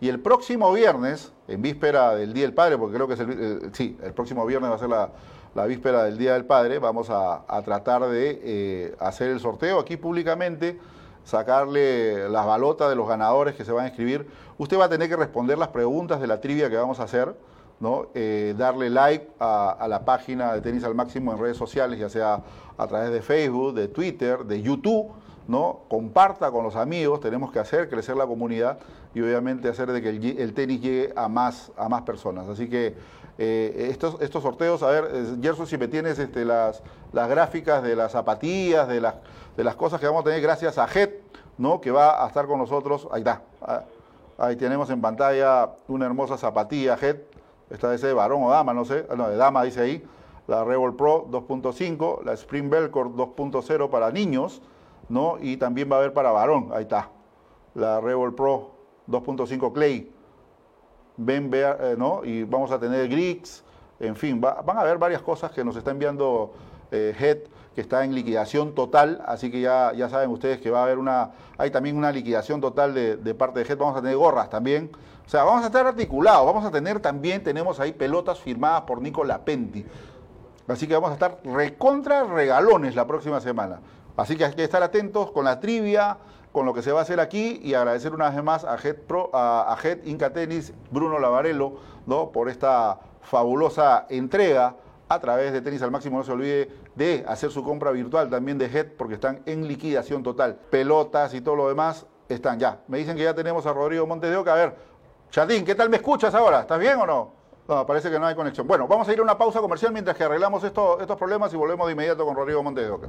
[0.00, 3.30] Y el próximo viernes, en víspera del Día del Padre, porque creo que es el,
[3.30, 7.08] eh, sí, el próximo viernes va a ser la, víspera del Día del Padre, vamos
[7.10, 10.78] a, tratar de eh, hacer el sorteo aquí públicamente,
[11.24, 14.28] sacarle las balotas de los ganadores que se van a escribir.
[14.56, 17.34] Usted va a tener que responder las preguntas de la trivia que vamos a hacer,
[17.80, 18.06] ¿no?
[18.14, 22.08] Eh, darle like a, a la página de Tenis al Máximo en redes sociales, ya
[22.08, 22.40] sea
[22.76, 25.10] a través de Facebook, de Twitter, de YouTube
[25.48, 25.80] ¿no?
[25.88, 28.78] comparta con los amigos, tenemos que hacer crecer la comunidad
[29.14, 32.46] y obviamente hacer de que el, tenis llegue a más, a más personas.
[32.48, 32.94] Así que
[33.38, 36.82] eh, estos, estos sorteos, a ver, Gerson, si me tienes este, las,
[37.12, 39.14] las gráficas de las zapatillas, de las,
[39.56, 41.22] de las cosas que vamos a tener gracias a JET,
[41.56, 41.80] ¿no?
[41.80, 43.84] que va a estar con nosotros, ahí está, ah,
[44.36, 47.26] ahí tenemos en pantalla una hermosa zapatilla JET,
[47.70, 50.04] esta es de varón o dama, no sé, ah, no, de dama dice ahí,
[50.46, 54.60] la Rebel Pro 2.5, la Spring Velcro 2.0 para niños,
[55.08, 55.38] ¿no?
[55.40, 57.10] Y también va a haber para varón, ahí está,
[57.74, 58.72] la Rebel Pro
[59.08, 60.12] 2.5 Clay,
[61.16, 62.24] ven, eh, ¿no?
[62.24, 63.64] Y vamos a tener Griggs,
[64.00, 66.52] en fin, van a haber varias cosas que nos está enviando
[66.90, 67.38] eh, Head,
[67.74, 70.98] que está en liquidación total, así que ya, ya saben ustedes que va a haber
[70.98, 74.50] una, hay también una liquidación total de, de parte de Head, vamos a tener gorras
[74.50, 74.90] también,
[75.24, 79.00] o sea, vamos a estar articulados, vamos a tener también, tenemos ahí pelotas firmadas por
[79.00, 79.84] Nicola Penti,
[80.66, 83.80] así que vamos a estar recontra regalones la próxima semana.
[84.18, 86.18] Así que hay que estar atentos con la trivia,
[86.50, 90.04] con lo que se va a hacer aquí y agradecer una vez más a Head,
[90.06, 91.74] Inca Tennis, Bruno Lavarello,
[92.32, 94.74] por esta fabulosa entrega
[95.08, 96.18] a través de Tenis al Máximo.
[96.18, 100.24] No se olvide de hacer su compra virtual también de Head porque están en liquidación
[100.24, 100.58] total.
[100.68, 102.80] Pelotas y todo lo demás están ya.
[102.88, 104.52] Me dicen que ya tenemos a Rodrigo Montes de Oca.
[104.52, 104.74] A ver,
[105.30, 106.62] Chatín, ¿qué tal me escuchas ahora?
[106.62, 107.32] ¿Estás bien o no?
[107.68, 108.66] No, parece que no hay conexión.
[108.66, 111.86] Bueno, vamos a ir a una pausa comercial mientras que arreglamos estos problemas y volvemos
[111.86, 113.08] de inmediato con Rodrigo Montes de Oca.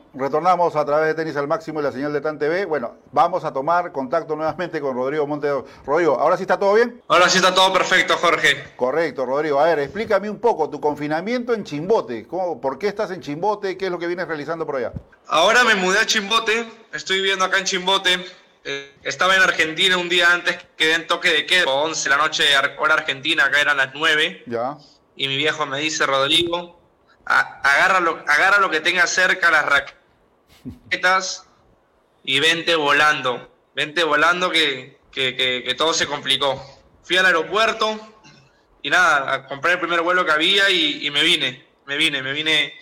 [0.13, 2.65] retornamos a través de Tenis al Máximo y la señal de TAN TV.
[2.65, 5.65] Bueno, vamos a tomar contacto nuevamente con Rodrigo Montedo.
[5.85, 7.01] Rodrigo, ¿ahora sí está todo bien?
[7.07, 8.71] Ahora sí está todo perfecto, Jorge.
[8.75, 9.59] Correcto, Rodrigo.
[9.59, 12.27] A ver, explícame un poco tu confinamiento en Chimbote.
[12.27, 13.77] ¿Cómo, ¿Por qué estás en Chimbote?
[13.77, 14.91] ¿Qué es lo que vienes realizando por allá?
[15.27, 16.67] Ahora me mudé a Chimbote.
[16.91, 18.25] Estoy viviendo acá en Chimbote.
[18.63, 22.21] Eh, estaba en Argentina un día antes, quedé en toque de queda, 11 de la
[22.21, 22.43] noche,
[22.77, 24.43] hora argentina, acá eran las 9.
[24.45, 24.77] Ya.
[25.15, 26.79] Y mi viejo me dice, Rodrigo,
[27.25, 30.00] agarra lo, agarra lo que tenga cerca las raquetas
[32.23, 33.49] y vente volando.
[33.75, 34.97] Vente volando que,
[35.77, 36.61] todo se complicó.
[37.03, 37.99] Fui al aeropuerto
[38.81, 41.65] y nada, compré el primer vuelo que había y, me vine.
[41.85, 42.73] Me vine, me vine.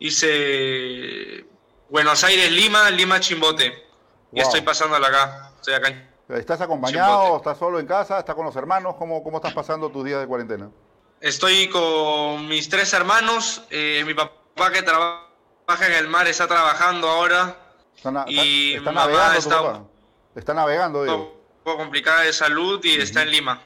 [0.00, 1.44] Hice
[1.88, 3.86] Buenos Aires, Lima, Lima, Chimbote.
[4.32, 5.52] Y estoy pasándola acá.
[5.56, 7.38] Estoy acá ¿Estás acompañado?
[7.38, 8.18] ¿Estás solo en casa?
[8.18, 8.96] ¿Estás con los hermanos?
[8.98, 10.70] ¿Cómo, ¿Cómo estás pasando tus días de cuarentena?
[11.20, 13.62] Estoy con mis tres hermanos.
[13.70, 15.27] Eh, mi papá que trabaja
[15.68, 17.56] en el mar está trabajando ahora.
[18.26, 19.82] y está, navegando, está,
[20.34, 21.16] está navegando, digo.
[21.16, 23.60] Un poco complicada de salud y está en Lima.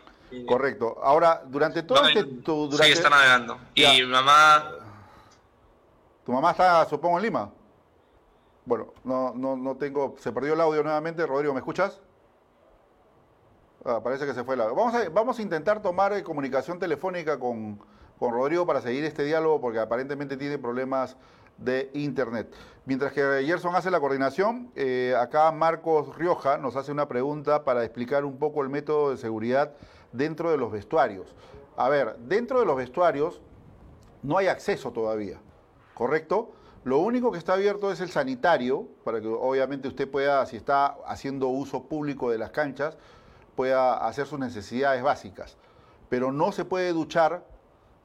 [0.47, 0.99] Correcto.
[1.03, 2.25] Ahora, durante todo este...
[2.25, 2.85] durante...
[2.85, 3.59] Sí, está navegando.
[3.75, 4.73] Y mi mamá...
[6.25, 7.51] ¿Tu mamá está, supongo, en Lima?
[8.65, 10.17] Bueno, no, no, no tengo...
[10.19, 11.27] Se perdió el audio nuevamente.
[11.27, 12.01] Rodrigo, ¿me escuchas?
[13.85, 14.67] Ah, parece que se fue la.
[14.67, 17.81] Vamos a, vamos a intentar tomar eh, comunicación telefónica con,
[18.21, 21.17] Rodrigo para seguir este diálogo porque aparentemente tiene problemas
[21.59, 22.53] de internet.
[22.85, 27.85] Mientras que Gerson hace la coordinación, eh, acá Marcos Rioja nos hace una pregunta para
[27.85, 29.73] explicar un poco el método de seguridad
[30.13, 31.35] dentro de los vestuarios.
[31.77, 33.41] A ver, dentro de los vestuarios
[34.23, 35.39] no hay acceso todavía,
[35.95, 36.53] ¿correcto?
[36.85, 40.97] Lo único que está abierto es el sanitario, para que obviamente usted pueda, si está
[41.07, 42.99] haciendo uso público de las canchas,
[43.55, 45.57] pueda hacer sus necesidades básicas.
[46.09, 47.45] Pero no se puede duchar,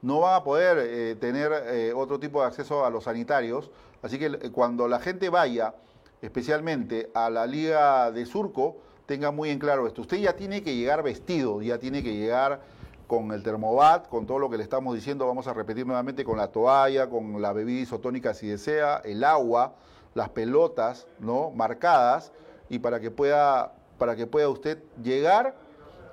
[0.02, 3.70] no va a poder eh, tener eh, otro tipo de acceso a los sanitarios.
[4.02, 5.74] Así que eh, cuando la gente vaya,
[6.22, 10.02] especialmente a la Liga de Surco, tenga muy en claro esto.
[10.02, 12.60] Usted ya tiene que llegar vestido, ya tiene que llegar
[13.06, 16.36] con el termobat, con todo lo que le estamos diciendo, vamos a repetir nuevamente con
[16.36, 19.74] la toalla, con la bebida isotónica si desea, el agua,
[20.14, 21.50] las pelotas, ¿no?
[21.50, 22.32] marcadas
[22.68, 25.54] y para que pueda para que pueda usted llegar,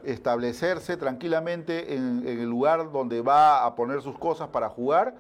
[0.05, 5.15] establecerse tranquilamente en, el lugar donde va a poner sus cosas para jugar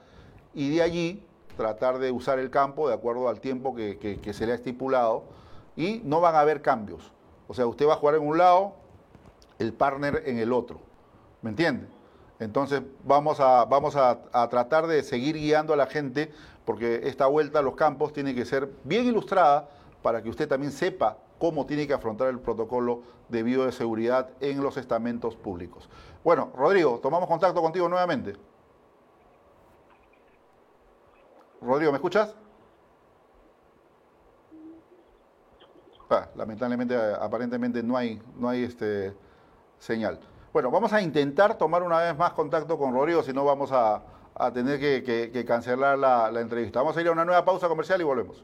[0.53, 1.25] y de allí
[1.57, 5.23] tratar de usar el campo de acuerdo al tiempo que, se le ha estipulado
[5.75, 7.11] y no van a haber cambios.
[7.47, 8.73] O sea, usted va a jugar en un lado,
[9.59, 10.79] el partner en el otro.
[11.41, 11.87] ¿Me entiende?
[12.39, 16.31] Entonces vamos a, vamos a, a, tratar de seguir guiando a la gente
[16.65, 19.69] porque esta vuelta a los campos tiene que ser bien ilustrada
[20.01, 24.77] para que usted también sepa cómo tiene que afrontar el protocolo de bioseguridad en los
[24.77, 25.89] estamentos públicos.
[26.23, 28.35] Bueno, Rodrigo, tomamos contacto contigo nuevamente.
[31.61, 32.35] Rodrigo, ¿me escuchas?
[36.09, 39.15] Ah, lamentablemente, aparentemente no hay, no hay este
[39.79, 40.19] señal.
[40.53, 44.03] Bueno, vamos a intentar tomar una vez más contacto con Rodrigo, si no vamos a,
[44.53, 46.79] tener que, cancelar la, la entrevista.
[46.79, 48.43] Vamos a ir a una nueva pausa comercial y volvemos.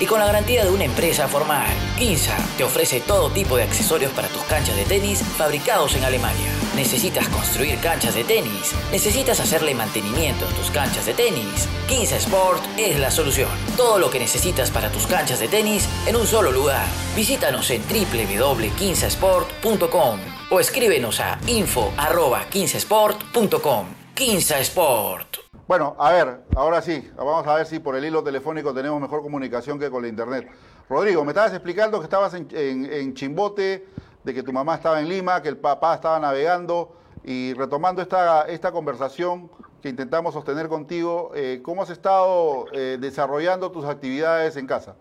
[0.00, 1.68] y con la garantía de una empresa formal.
[1.98, 6.50] Quinza te ofrece todo tipo de accesorios para tus canchas de tenis fabricados en Alemania.
[6.76, 8.74] ¿Necesitas construir canchas de tenis?
[8.90, 11.66] ¿Necesitas hacerle mantenimiento a tus canchas de tenis?
[11.88, 13.48] Quinza Sport es la solución.
[13.76, 16.86] Todo lo que necesitas para tus canchas de tenis en un solo lugar.
[17.14, 20.18] Visítanos en www.quinzasport.com
[20.50, 23.86] o escríbenos a info.15sport.com.
[24.14, 25.43] Quinza Sport.
[25.66, 29.22] Bueno, a ver, ahora sí, vamos a ver si por el hilo telefónico tenemos mejor
[29.22, 30.46] comunicación que con la internet.
[30.90, 33.88] Rodrigo, me estabas explicando que estabas en, Chimbote,
[34.24, 38.42] de que tu mamá estaba en Lima, que el papá estaba navegando, y retomando esta,
[38.42, 39.50] esta conversación
[39.80, 44.96] que intentamos sostener contigo, eh, ¿cómo has estado eh, desarrollando tus actividades en casa?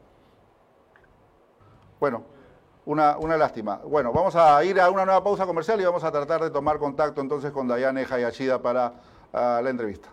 [1.99, 2.23] Bueno,
[2.85, 3.81] una, una, lástima.
[3.83, 6.79] Bueno, vamos a ir a una nueva pausa comercial y vamos a tratar de tomar
[6.79, 8.93] contacto entonces con Dayane Hayashida para
[9.33, 10.12] ah, la entrevista.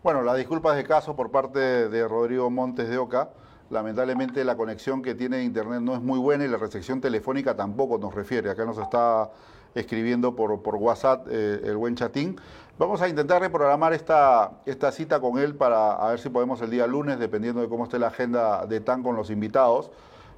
[0.00, 1.58] Bueno, las disculpas de caso por parte
[1.88, 3.30] de Rodrigo Montes de Oca.
[3.68, 7.98] Lamentablemente la conexión que tiene Internet no es muy buena y la recepción telefónica tampoco
[7.98, 8.48] nos refiere.
[8.48, 9.28] Acá nos está
[9.74, 12.36] escribiendo por, WhatsApp eh, el buen chatín.
[12.78, 16.70] Vamos a intentar reprogramar esta, esta cita con él para a ver si podemos el
[16.70, 19.90] día lunes, dependiendo de cómo esté la agenda de TAN con los invitados.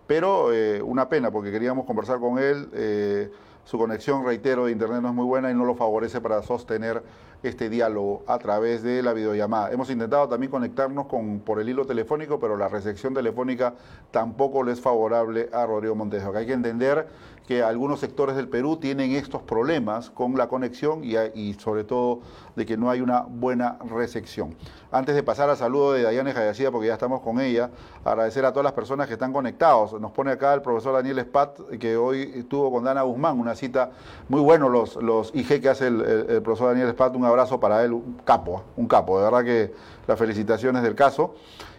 [0.07, 2.70] Pero eh, una pena porque queríamos conversar con él.
[2.73, 3.31] Eh,
[3.64, 7.03] su conexión, reitero, de Internet no es muy buena y no lo favorece para sostener
[7.42, 9.70] este diálogo a través de la videollamada.
[9.70, 13.74] Hemos intentado también conectarnos con, por el hilo telefónico, pero la recepción telefónica
[14.11, 16.22] tampoco le es favorable a Rodrigo Montes.
[16.22, 17.09] Hay que entender
[17.50, 22.20] que algunos sectores del Perú tienen estos problemas con la conexión y, sobre todo
[22.55, 24.55] de que no hay una buena recepción.
[24.92, 27.70] Antes de pasar al saludo de Dayane Jayacida, porque ya estamos con ella,
[28.05, 30.00] agradecer a todas las personas que están conectados.
[30.00, 33.90] Nos pone acá el profesor Daniel Spat, que hoy estuvo con Dana Guzmán, una cita
[34.29, 37.93] muy bueno los, los IG que hace el, profesor Daniel Spat, un abrazo para él,
[37.93, 39.75] un capo, un capo, de verdad que
[40.07, 41.35] las felicitaciones del caso.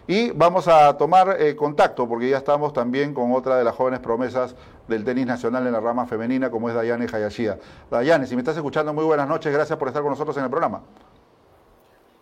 [0.06, 4.00] Y vamos a tomar eh, contacto porque ya estamos también con otra de las jóvenes
[4.00, 4.56] promesas
[4.88, 7.58] del tenis nacional en la rama femenina, como es Dayane Hayashida.
[7.90, 9.52] Dayane, si me estás escuchando, muy buenas noches.
[9.52, 10.82] Gracias por estar con nosotros en el programa.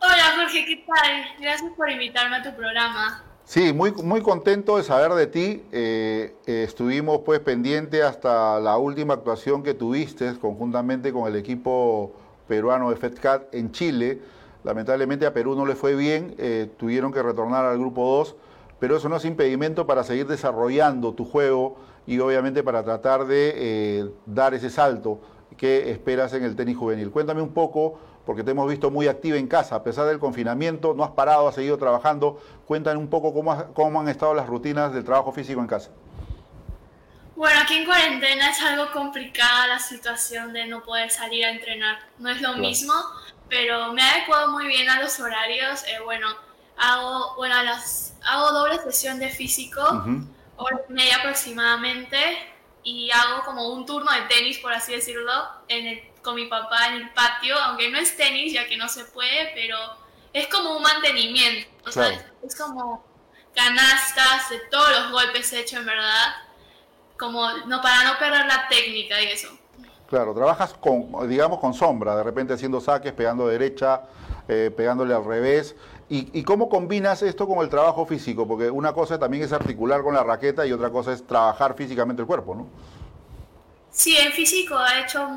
[0.02, 1.40] Hola Jorge, ¿qué tal?
[1.40, 3.24] Gracias por invitarme a tu programa.
[3.44, 5.64] Sí, muy, muy contento de saber de ti.
[5.72, 12.14] Eh, eh, estuvimos pues pendiente hasta la última actuación que tuviste conjuntamente con el equipo
[12.50, 14.20] peruano de FedCat en Chile
[14.62, 18.36] Lamentablemente a Perú no le fue bien, eh, tuvieron que retornar al grupo 2,
[18.78, 23.52] pero eso no es impedimento para seguir desarrollando tu juego y obviamente para tratar de
[23.56, 25.20] eh, dar ese salto
[25.56, 27.10] que esperas en el tenis juvenil.
[27.10, 30.92] Cuéntame un poco, porque te hemos visto muy activa en casa, a pesar del confinamiento,
[30.92, 32.38] no has parado, has seguido trabajando.
[32.66, 35.90] Cuéntame un poco cómo, cómo han estado las rutinas del trabajo físico en casa.
[37.40, 41.98] Bueno, aquí en cuarentena es algo complicada la situación de no poder salir a entrenar.
[42.18, 42.92] No es lo mismo,
[43.48, 45.82] pero me ha adecuado muy bien a los horarios.
[45.84, 46.28] Eh, bueno,
[46.76, 49.80] hago, bueno, las, hago doble sesión de físico,
[50.56, 52.18] hora y media aproximadamente,
[52.82, 55.32] y hago como un turno de tenis, por así decirlo,
[55.68, 58.86] en el, con mi papá en el patio, aunque no es tenis, ya que no
[58.86, 59.78] se puede, pero
[60.34, 61.70] es como un mantenimiento.
[61.86, 63.02] O sea, es como
[63.54, 66.34] canastas de todos los golpes hechos, en verdad,
[67.20, 69.48] como no para no perder la técnica y eso.
[70.08, 74.02] Claro, trabajas con, digamos, con sombra, de repente haciendo saques, pegando derecha,
[74.48, 75.76] eh, pegándole al revés.
[76.12, 78.48] ¿Y, cómo combinas esto con el trabajo físico?
[78.48, 82.22] Porque una cosa también es articular con la raqueta y otra cosa es trabajar físicamente
[82.22, 82.66] el cuerpo, ¿no?
[83.92, 85.28] Sí, en físico he hecho,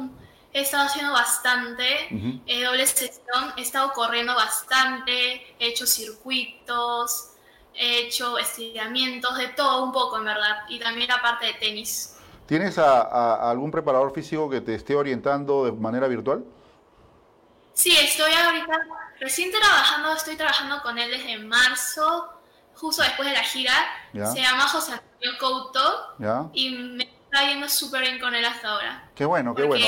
[0.51, 7.32] he estado haciendo bastante, eh, doble sesión, he estado corriendo bastante, he hecho circuitos,
[7.75, 12.17] he hecho estiramientos, de todo un poco en verdad, y también la parte de tenis.
[12.45, 16.43] ¿Tienes a, algún preparador físico que te esté orientando de manera virtual?
[17.73, 18.81] Sí, estoy ahorita
[19.19, 22.29] recién trabajando, estoy trabajando con él desde marzo,
[22.75, 23.73] justo después de la gira.
[24.11, 29.09] Se llama José Antonio Couto y me está yendo súper bien con él hasta ahora.
[29.15, 29.85] Qué bueno, qué bueno.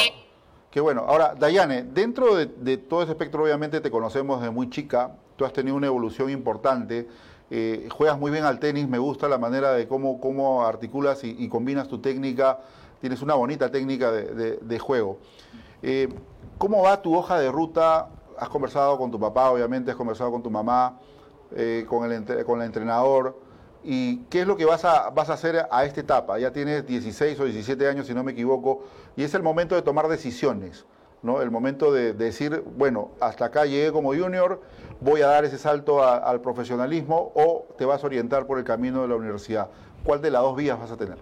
[0.71, 1.05] Qué bueno.
[1.07, 5.45] Ahora, Dayane, dentro de, de todo ese espectro, obviamente te conocemos desde muy chica, tú
[5.45, 7.07] has tenido una evolución importante
[7.51, 11.47] eh, juegas muy bien al tenis, me gusta la manera de cómo, cómo articulas y,
[11.47, 12.59] combinas tu técnica,
[13.01, 15.19] tienes una bonita técnica de, juego.
[15.83, 16.09] Eh,
[16.57, 18.09] ¿Cómo va tu hoja de ruta?
[18.39, 20.99] Has conversado con tu papá, obviamente, has conversado con tu mamá,
[21.55, 23.39] eh, con, el, con el entrenador.
[23.83, 26.39] ¿Y qué es lo que vas a, vas a hacer a esta etapa?
[26.39, 28.83] Ya tienes 16 o 17 años, si no me equivoco,
[29.15, 30.85] y es el momento de tomar decisiones.
[31.25, 31.41] ¿No?
[31.41, 34.61] El momento de, decir, bueno, hasta acá llegué como junior,
[35.01, 39.01] voy a dar ese salto al profesionalismo o te vas a orientar por el camino
[39.01, 39.69] de la universidad.
[40.03, 41.17] ¿Cuál de las dos vías vas a tener?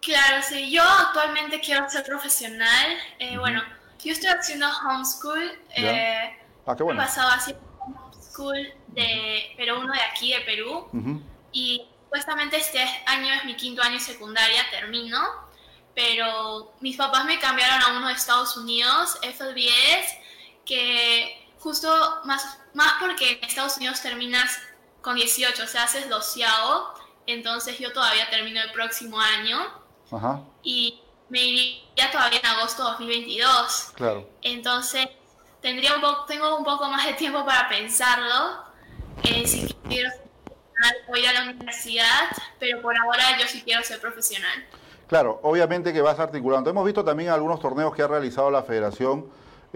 [0.00, 2.96] Claro, sí, yo actualmente quiero ser profesional.
[3.18, 3.60] Eh, bueno,
[4.02, 5.42] yo estoy haciendo homeschool.
[5.76, 7.02] Eh, ah, qué bueno.
[7.02, 10.88] He pasado haciendo homeschool de, pero uno de aquí, de Perú.
[11.52, 15.18] Y supuestamente este año es mi quinto año secundaria, termino.
[15.96, 20.18] Pero mis papás me cambiaron a uno de Estados Unidos, FLBS,
[20.66, 21.88] que justo
[22.24, 24.60] más, más porque en Estados Unidos terminas
[25.00, 26.92] con 18, o sea, haces doceavo.
[27.26, 29.58] Entonces yo todavía termino el próximo año.
[30.12, 30.42] Ajá.
[30.62, 33.92] Y me iría todavía en agosto de 2022.
[33.94, 34.28] Claro.
[34.42, 35.08] Entonces,
[35.62, 38.64] tendría un poco, tengo un poco más de tiempo para pensarlo.
[39.22, 40.10] Eh, si quiero
[41.14, 42.28] ir a la universidad,
[42.60, 44.66] pero por ahora yo sí quiero ser profesional.
[45.06, 46.70] Claro, obviamente que vas articulando.
[46.70, 49.26] Hemos visto también algunos torneos que ha realizado la federación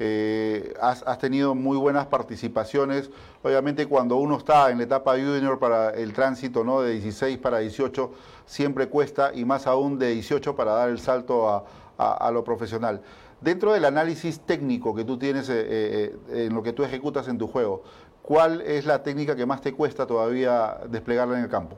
[0.02, 3.10] eh, has, tenido muy buenas participaciones.
[3.42, 6.80] Obviamente cuando uno está en la etapa junior para el tránsito ¿no?
[6.80, 8.10] de 16 para 18,
[8.46, 11.64] siempre cuesta y más aún de 18 para dar el salto
[11.98, 13.02] a, lo profesional.
[13.42, 17.36] Dentro del análisis técnico que tú tienes eh, eh, en lo que tú ejecutas en
[17.36, 17.82] tu juego,
[18.22, 21.76] ¿cuál es la técnica que más te cuesta todavía desplegarla en el campo?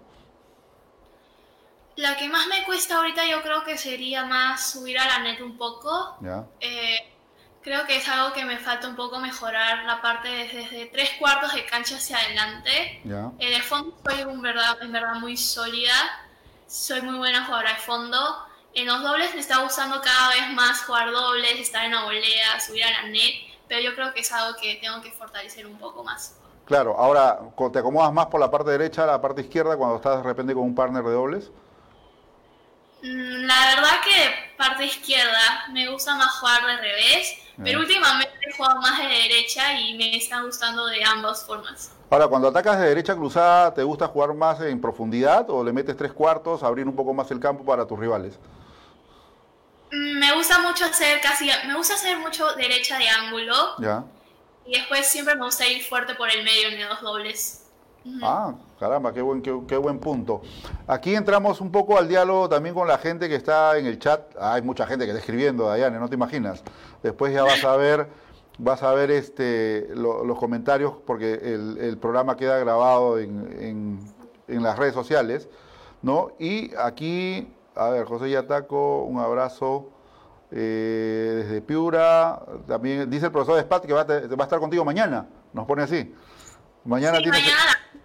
[1.97, 5.41] La que más me cuesta ahorita yo creo que sería más subir a la net
[5.41, 6.17] un poco.
[6.21, 6.45] ¿Ya?
[7.63, 11.55] Creo que es algo que me falta un poco mejorar la parte desde, tres cuartos
[11.55, 13.01] de cancha hacia adelante.
[13.05, 15.95] En el fondo soy en verdad, en verdad muy sólida,
[16.67, 18.19] soy muy buena jugadora de fondo.
[18.75, 22.59] En los dobles me está gustando cada vez más jugar dobles, estar en la volea,
[22.59, 23.35] subir a la net,
[23.69, 26.37] pero yo creo que es algo que tengo que fortalecer un poco más.
[26.65, 27.39] Claro, ahora
[27.73, 30.65] te acomodas más por la parte derecha, la parte izquierda cuando estás de repente con
[30.65, 31.53] un partner de dobles.
[33.03, 38.53] Mm, la verdad que parte izquierda me gusta más jugar de revés, pero últimamente he
[38.53, 41.91] jugado más de derecha y me está gustando de ambas formas.
[42.11, 45.97] Ahora, cuando atacas de derecha cruzada, ¿te gusta jugar más en profundidad o le metes
[45.97, 48.39] tres cuartos, abrir un poco más el campo para tus rivales?
[49.91, 53.55] Mm, me gusta mucho hacer casi, me gusta hacer mucho derecha de ángulo.
[53.79, 54.05] Ya.
[54.65, 57.62] Y después siempre me gusta ir fuerte por el medio en los dobles.
[58.23, 60.43] Ah, caramba, qué buen, qué, buen punto.
[60.87, 64.35] Aquí entramos un poco al diálogo también con la gente que está en el chat.
[64.41, 66.63] hay mucha gente que está escribiendo, Dayane, no te imaginas.
[67.03, 68.09] Después ya vas a ver,
[68.59, 74.01] vas a ver este, los comentarios porque el, programa queda grabado en,
[74.49, 75.49] las redes sociales,
[76.03, 76.33] ¿no?
[76.39, 79.89] Y aquí, a ver, José Yataco, un abrazo.
[80.55, 84.85] Eh, desde Piura, también dice el profesor Spat que va a, va a estar contigo
[84.85, 86.13] mañana, nos pone así.
[86.85, 87.39] Mañana tiene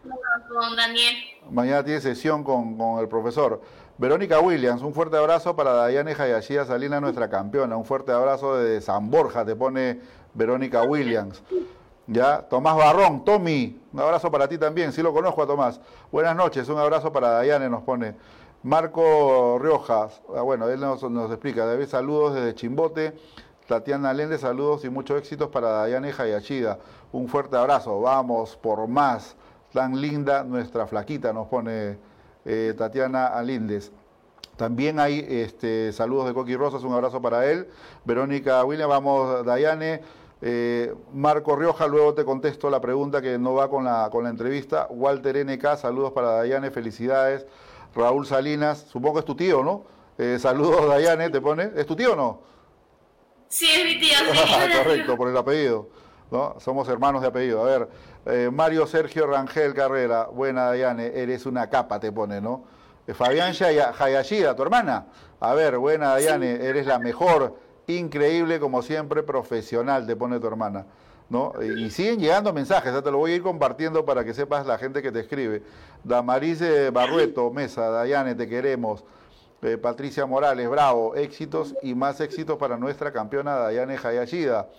[0.09, 1.53] con.
[1.53, 3.61] Mañana tiene sesión con, el profesor.
[3.97, 7.77] Verónica Williams, un fuerte abrazo para Dayane Hayashida Salina, nuestra campeona.
[7.77, 9.99] Un fuerte abrazo de San Borja, te pone
[10.33, 11.41] Verónica Williams.
[12.05, 15.81] Ya, Tomás Barrón, Tommy, un abrazo para ti también, sí lo conozco a Tomás.
[16.11, 18.15] Buenas noches, un abrazo para Dayane, nos pone.
[18.63, 23.13] Marco Riojas, ah, bueno, él nos, nos explica, David, saludos desde Chimbote.
[23.67, 26.79] Tatiana Lende, saludos y muchos éxitos para Dayane Hayashida.
[27.11, 29.35] Un fuerte abrazo, vamos por más
[29.77, 31.99] tan linda nuestra flaquita, nos pone
[32.45, 33.91] eh, Tatiana Alíndes.
[34.55, 37.67] También hay este, saludos de Coqui Rosas, un abrazo para él.
[38.03, 40.01] Verónica William, vamos, Dayane.
[40.41, 44.31] Eh, Marco Rioja, luego te contesto la pregunta que no va con la, con la
[44.31, 44.87] entrevista.
[44.89, 47.45] Walter NK, saludos para Dayane, felicidades.
[47.93, 49.83] Raúl Salinas, supongo que es tu tío, ¿no?
[50.17, 51.69] Eh, saludos, Dayane, te pone.
[51.75, 52.41] ¿Es tu tío o no?
[53.47, 54.17] Sí, es mi tío.
[54.83, 55.87] correcto, por el apellido.
[56.31, 56.55] ¿No?
[56.59, 57.61] Somos hermanos de apellido.
[57.61, 57.89] A ver,
[58.25, 62.63] eh, Mario Sergio Rangel Carrera, buena Dayane, eres una capa, te pone, ¿no?
[63.07, 65.05] Eh, Fabián Hayashida, tu hermana.
[65.39, 67.55] A ver, buena Dayane, eres la mejor,
[67.87, 70.85] increíble como siempre, profesional, te pone tu hermana.
[71.29, 71.51] ¿No?
[71.61, 75.01] Y siguen llegando mensajes, te lo voy a ir compartiendo para que sepas la gente
[75.01, 75.61] que te escribe.
[76.05, 79.03] Damarise Barrueto, Mesa, Dayane, te queremos.
[79.61, 84.69] Eh, Patricia Morales, bravo, éxitos y más éxitos para nuestra campeona Dayane Hayashida.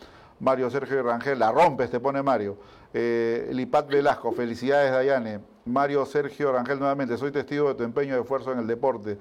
[0.41, 2.59] Mario Sergio Rangel, la rompes, te pone Mario.
[2.93, 5.41] Eh, Lipat Velasco, felicidades Dayane.
[5.65, 9.19] Mario Sergio Rangel nuevamente, soy testigo de tu empeño y esfuerzo en el deporte.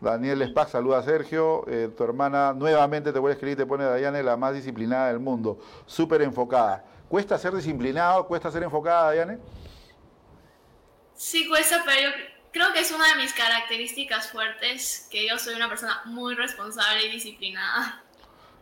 [0.00, 1.64] Daniel Spack, saluda a Sergio.
[1.68, 5.20] Eh, tu hermana nuevamente te voy a escribir, te pone Dayane la más disciplinada del
[5.20, 5.58] mundo.
[5.86, 6.84] Súper enfocada.
[7.08, 8.26] ¿Cuesta ser disciplinado?
[8.26, 9.38] ¿Cuesta ser enfocada, Dayane?
[11.14, 12.16] Sí, cuesta, pero yo
[12.52, 17.06] creo que es una de mis características fuertes, que yo soy una persona muy responsable
[17.06, 18.02] y disciplinada.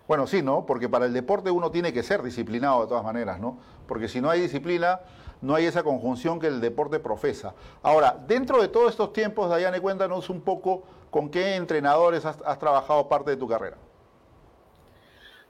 [0.06, 0.66] Bueno, sí, ¿no?
[0.66, 3.58] Porque para el deporte uno tiene que ser disciplinado de todas maneras, ¿no?
[3.88, 5.00] Porque si no hay disciplina,
[5.40, 7.54] no hay esa conjunción que el deporte profesa.
[7.82, 13.08] Ahora, dentro de todos estos tiempos, Dayane, cuéntanos un poco con qué entrenadores has, trabajado
[13.08, 13.76] parte de tu carrera.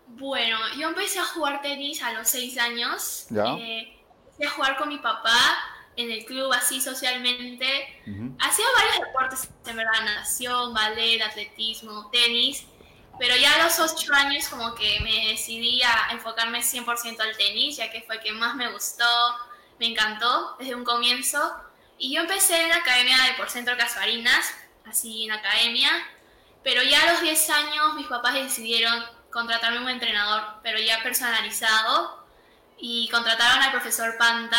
[0.07, 3.27] Bueno, yo empecé a jugar tenis a los seis años.
[3.31, 3.55] ¿Ya?
[3.55, 3.97] Eh,
[4.27, 5.39] empecé a jugar con mi papá
[5.97, 7.67] en el club así socialmente.
[8.39, 12.67] Hacía varios deportes, en verdad, natación, ballet, atletismo, tenis.
[13.19, 17.77] Pero ya a los ocho años como que me decidí a enfocarme 100% al tenis,
[17.77, 19.05] ya que fue el que más me gustó,
[19.79, 21.55] me encantó desde un comienzo.
[21.97, 24.53] Y yo empecé en la academia de por Centro Casuarinas,
[24.85, 25.91] así en academia.
[26.65, 32.25] Pero ya a los 10 años mis papás decidieron contratarme un entrenador, pero ya personalizado.
[32.79, 34.59] Y contrataron al profesor Panta,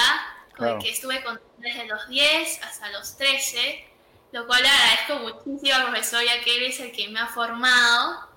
[0.56, 3.92] con el que estuve con, desde los 10 hasta los 13.
[4.32, 7.28] Lo cual le agradezco muchísimo al profesor, ya que él es el que me ha
[7.28, 8.35] formado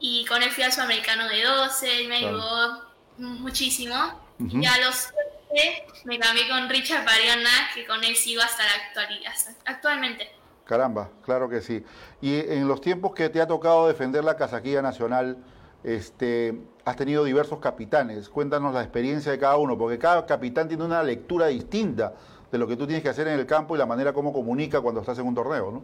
[0.00, 2.84] y con él fui al sudamericano de 12, él me ayudó
[3.18, 3.94] muchísimo.
[4.38, 5.08] Y a los
[5.50, 9.32] 13 me cambié con Richard Pariana, que con él sigo hasta la actualidad,
[9.64, 10.30] actualmente.
[10.64, 11.82] Caramba, claro que sí.
[12.20, 15.38] Y en los tiempos que te ha tocado defender la casaquilla nacional,
[15.82, 18.28] este, has tenido diversos capitanes.
[18.28, 22.14] Cuéntanos la experiencia de cada uno, porque cada capitán tiene una lectura distinta
[22.52, 24.80] de lo que tú tienes que hacer en el campo y la manera como comunica
[24.80, 25.82] cuando estás en un torneo, ¿no?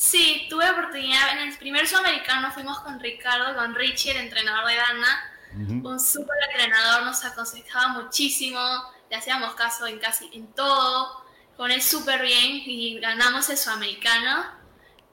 [0.00, 1.32] Sí, tuve oportunidad.
[1.32, 5.84] En el primer sudamericano fuimos con Ricardo, con Richie, el entrenador de Dana.
[5.84, 8.58] Un súper entrenador, nos aconsejaba muchísimo,
[9.10, 11.22] le hacíamos caso en casi en todo.
[11.54, 14.46] Con él súper bien y ganamos el sudamericano.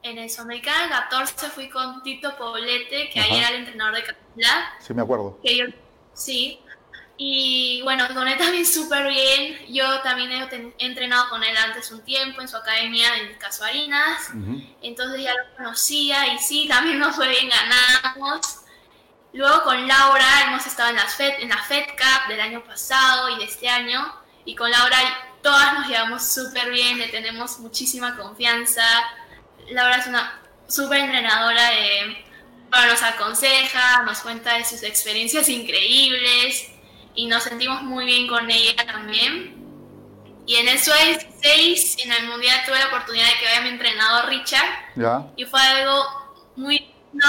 [0.04, 4.74] En el sudamericano 14 fui con Tito Poblete, que ahí era el entrenador de Capilla.
[4.80, 5.38] Sí, me acuerdo.
[5.44, 5.66] Que yo,
[6.14, 6.62] sí,
[7.18, 9.58] y bueno, con él también súper bien.
[9.70, 14.30] Yo también he, entrenado con él antes un tiempo en su academia en Casuarinas.
[14.82, 18.62] Entonces ya lo conocía y sí, también nos fue bien, ganamos.
[19.34, 23.30] Luego con Laura hemos estado en, las FED, en la Fed Cup del año pasado
[23.30, 24.14] y de este año.
[24.46, 24.98] Y con Laura
[25.42, 28.84] todas nos llevamos súper bien, le tenemos muchísima confianza.
[29.70, 32.26] Laura es una súper entrenadora, de,
[32.72, 36.72] nos aconseja, nos cuenta de sus experiencias increíbles
[37.18, 39.58] y nos sentimos muy bien con ella también.
[40.46, 43.70] Y en el SUA 16, en el Mundial, tuve la oportunidad de que vaya mi
[43.70, 44.70] entrenador Richard.
[45.36, 46.06] Y fue algo
[46.56, 47.28] muy lindo.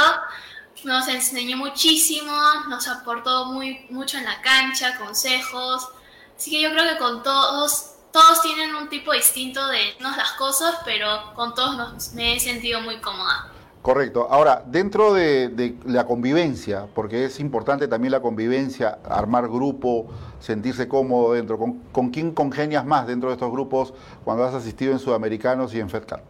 [0.84, 2.32] Nos enseñó muchísimo,
[2.68, 5.88] nos aportó muy, mucho en la cancha, consejos.
[6.36, 10.76] Así que yo creo que con todos, todos tienen un tipo distinto de las cosas,
[10.84, 13.50] pero con todos me he sentido muy cómoda.
[13.82, 14.26] Correcto.
[14.28, 20.08] Ahora, dentro de, la convivencia, porque es importante también la convivencia, armar grupo,
[20.40, 21.58] sentirse cómodo dentro,
[21.92, 25.88] ¿con, quién congenias más dentro de estos grupos cuando has asistido en Sudamericanos y en
[25.88, 26.20] FedCap?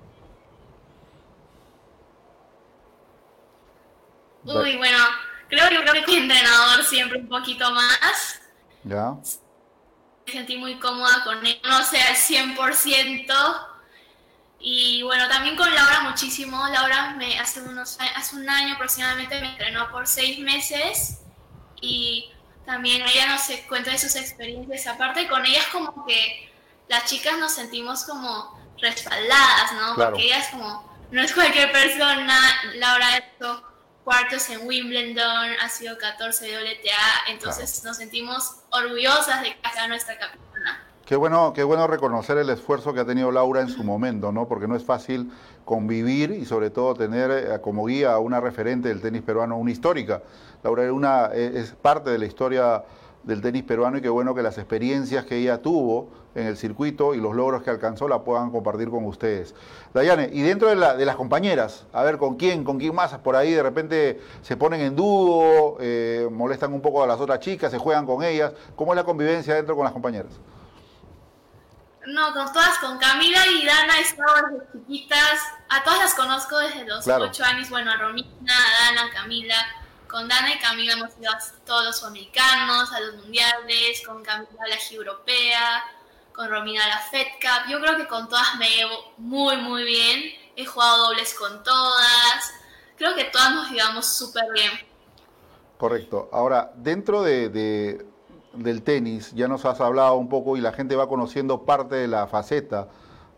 [4.44, 4.98] Uy, bueno,
[5.48, 8.40] creo, que creo que entrenador siempre un poquito más.
[8.84, 9.14] Ya.
[10.26, 13.66] Me sentí muy cómoda con él, no sé, al 100%,
[14.60, 16.66] y bueno, también con Laura muchísimo.
[16.68, 21.20] Laura me, hace, unos, hace un año aproximadamente me entrenó por seis meses
[21.80, 22.30] y
[22.66, 24.86] también ella nos cuenta de sus experiencias.
[24.86, 26.52] Aparte con ella es como que
[26.88, 29.94] las chicas nos sentimos como respaldadas, ¿no?
[29.94, 32.40] Porque ella es como, no es cualquier persona.
[32.74, 33.62] Laura ha hecho
[34.04, 39.86] cuartos en Wimbledon, ha sido 14 de WTA, entonces nos sentimos orgullosas de que sea
[39.86, 40.47] nuestra capitana.
[41.08, 44.46] Qué bueno, qué bueno reconocer el esfuerzo que ha tenido Laura en su momento, ¿no?
[44.46, 45.32] Porque no es fácil
[45.64, 49.70] convivir y sobre todo tener eh, como guía a una referente del tenis peruano, una
[49.70, 50.20] histórica.
[50.62, 52.84] Laura e, es parte de la historia
[53.22, 57.14] del tenis peruano y qué bueno que las experiencias que ella tuvo en el circuito
[57.14, 59.54] y los logros que alcanzó la puedan compartir con ustedes.
[59.94, 63.54] Dayane, y dentro de, las compañeras, a ver con quién, con quién más, por ahí
[63.54, 67.78] de repente se ponen en dúo, eh, molestan un poco a las otras chicas, se
[67.78, 70.38] juegan con ellas, ¿cómo es la convivencia dentro con las compañeras?
[72.08, 75.40] No, con todas, con Camila y Dana estaba desde chiquitas.
[75.68, 77.68] A todas las conozco desde los ocho años.
[77.68, 79.56] Bueno, a Romina, a Dana, a Camila.
[80.08, 84.58] Con Dana y Camila hemos ido a todos los americanos, a los mundiales, con Camila
[84.58, 85.84] a la Europea,
[86.32, 87.70] con Romina a la Fed Cup.
[87.70, 90.32] Yo creo que con todas me llevo muy, muy bien.
[90.56, 92.54] He jugado dobles con todas.
[92.96, 94.72] Creo que todas nos llevamos súper bien.
[95.76, 96.30] Correcto.
[96.32, 98.06] Ahora, dentro de,
[98.58, 102.08] del tenis, ya nos has hablado un poco y la gente va conociendo parte de
[102.08, 102.88] la faceta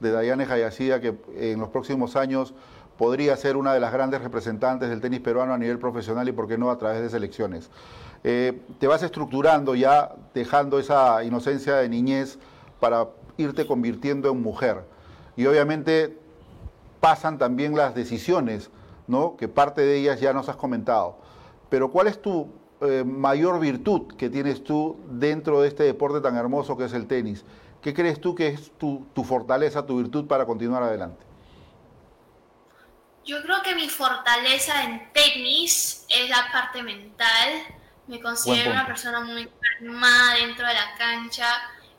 [0.01, 2.55] de Dayane Hayasida, que en los próximos años
[2.97, 6.49] podría ser una de las grandes representantes del tenis peruano a nivel profesional y por
[6.49, 7.71] qué no a través de selecciones.
[8.25, 12.39] Eh, te vas estructurando ya, dejando esa inocencia de niñez
[12.79, 13.09] para
[13.39, 14.85] irte convirtiendo en mujer.
[15.37, 16.19] Y obviamente
[17.01, 18.71] pasan también las decisiones,
[19.07, 19.37] ¿no?
[19.37, 21.17] que parte de ellas ya nos has comentado.
[21.71, 22.49] Pero ¿cuál es tu
[22.81, 27.07] eh, mayor virtud que tienes tú dentro de este deporte tan hermoso que es el
[27.07, 27.45] tenis?
[27.83, 31.25] ¿Qué crees tú que es tu, fortaleza, tu virtud para continuar adelante?
[33.25, 37.49] Yo creo que mi fortaleza en tenis es la parte mental.
[38.07, 41.47] Me considero una persona muy calmada dentro de la cancha.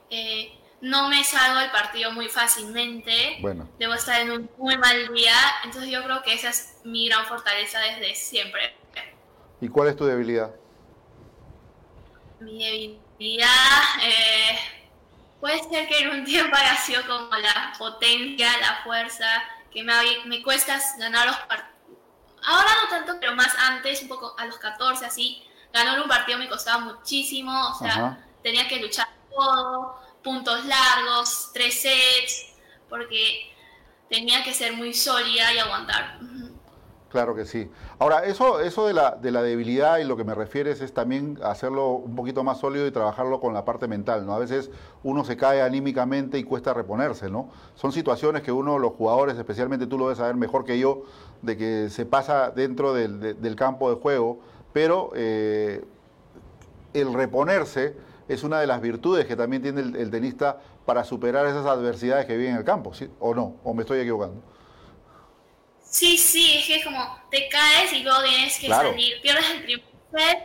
[0.09, 0.51] Eh,
[0.81, 3.37] no me salgo del partido muy fácilmente.
[3.41, 3.69] Bueno.
[3.79, 5.35] Debo estar en un muy mal día.
[5.63, 8.75] Entonces yo creo que esa es mi gran fortaleza desde siempre.
[9.61, 10.51] ¿Y cuál es tu debilidad?
[12.41, 14.59] Mi debilidad eh,
[15.39, 19.25] puede ser que en un tiempo haya sido como la potencia, la fuerza,
[19.71, 19.93] que me,
[20.25, 21.71] me cuesta ganar los partidos.
[22.43, 26.39] Ahora no tanto, pero más antes, un poco a los 14, así, ganar un partido
[26.39, 32.53] me costaba muchísimo, o sea, tenía que luchar todo, puntos largos, tres sets,
[32.89, 33.53] porque
[34.09, 36.19] tenía que ser muy sólida y aguantar.
[37.11, 37.69] Claro que sí.
[37.99, 41.37] Ahora, eso, eso de, la, de la debilidad y lo que me refieres es también
[41.43, 44.33] hacerlo un poquito más sólido y trabajarlo con la parte mental, ¿no?
[44.33, 44.71] A veces
[45.03, 47.49] uno se cae anímicamente y cuesta reponerse, ¿no?
[47.75, 51.03] Son situaciones que uno, los jugadores, especialmente tú lo debes saber mejor que yo,
[51.41, 54.39] de que se pasa dentro del, campo de juego,
[54.71, 55.83] pero eh,
[56.93, 57.93] el reponerse
[58.29, 62.37] es una de las virtudes que también tiene el, tenista para superar esas adversidades que
[62.37, 63.09] vive en el campo, ¿sí?
[63.19, 63.55] ¿O no?
[63.65, 64.41] ¿O me estoy equivocando?
[65.91, 69.63] Sí, sí, es que es como te caes y luego tienes que salir, pierdes el
[69.63, 69.85] primer
[70.15, 70.39] set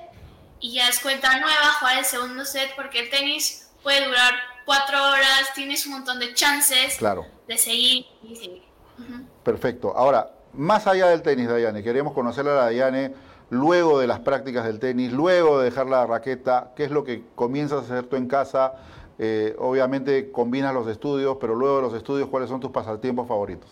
[0.59, 4.35] y ya es cuenta nueva jugar el segundo set porque el tenis puede durar
[4.65, 6.99] cuatro horas, tienes un montón de chances
[7.47, 8.63] de seguir y seguir.
[9.45, 9.97] Perfecto.
[9.97, 13.15] Ahora, más allá del tenis, Dayane, queremos conocer a la Dayane
[13.51, 17.23] luego de las prácticas del tenis, luego de dejar la raqueta, qué es lo que
[17.37, 18.75] comienzas a hacer tú en casa.
[19.21, 23.71] Eh, obviamente combinas los estudios, pero luego de los estudios, ¿cuáles son tus pasatiempos favoritos?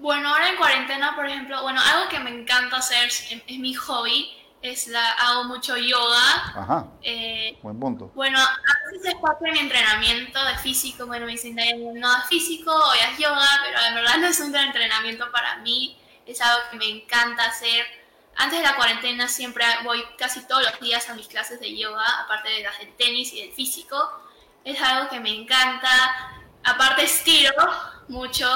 [0.00, 4.30] Bueno, ahora en cuarentena, por ejemplo, bueno, algo que me encanta hacer es, mi hobby,
[4.62, 6.52] es la, hago mucho yoga.
[6.54, 6.86] Ajá.
[7.02, 8.10] Eh, buen punto.
[8.14, 12.24] Bueno, a veces es parte de mi entrenamiento de físico, bueno, me dicen, no es
[12.28, 16.60] físico o es yoga, pero en verdad no es un entrenamiento para mí, es algo
[16.70, 17.84] que me encanta hacer.
[18.36, 22.06] Antes de la cuarentena siempre voy casi todos los días a mis clases de yoga,
[22.22, 23.96] aparte de las del tenis y del físico.
[24.64, 25.90] Es algo que me encanta.
[26.62, 27.52] Aparte estiro,
[28.10, 28.46] mucho,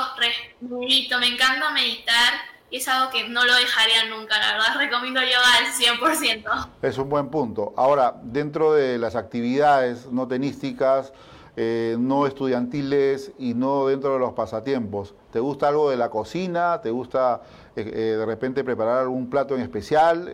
[0.61, 2.35] medito, me encanta meditar
[2.71, 6.69] y es algo que no lo dejaría nunca, la verdad, recomiendo yoga al 100%.
[6.83, 7.73] Es un buen punto.
[7.77, 11.13] Ahora, dentro de las actividades no tenísticas,
[11.57, 16.81] eh, no estudiantiles y no dentro de los pasatiempos, ¿te gusta algo de la cocina?
[16.83, 17.43] ¿Te gusta
[17.77, 20.33] eh, eh, de repente preparar algún plato en especial?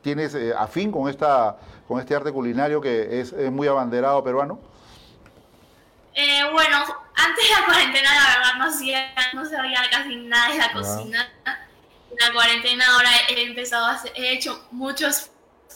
[0.00, 4.71] ¿Tienes afín con, esta, con este arte culinario que es muy abanderado peruano?
[6.14, 6.84] Eh, bueno,
[7.14, 11.32] antes de la cuarentena la verdad no, hacía, no sabía casi nada de la cocina.
[12.10, 15.30] En la cuarentena ahora he empezado a hacer, he hecho muchos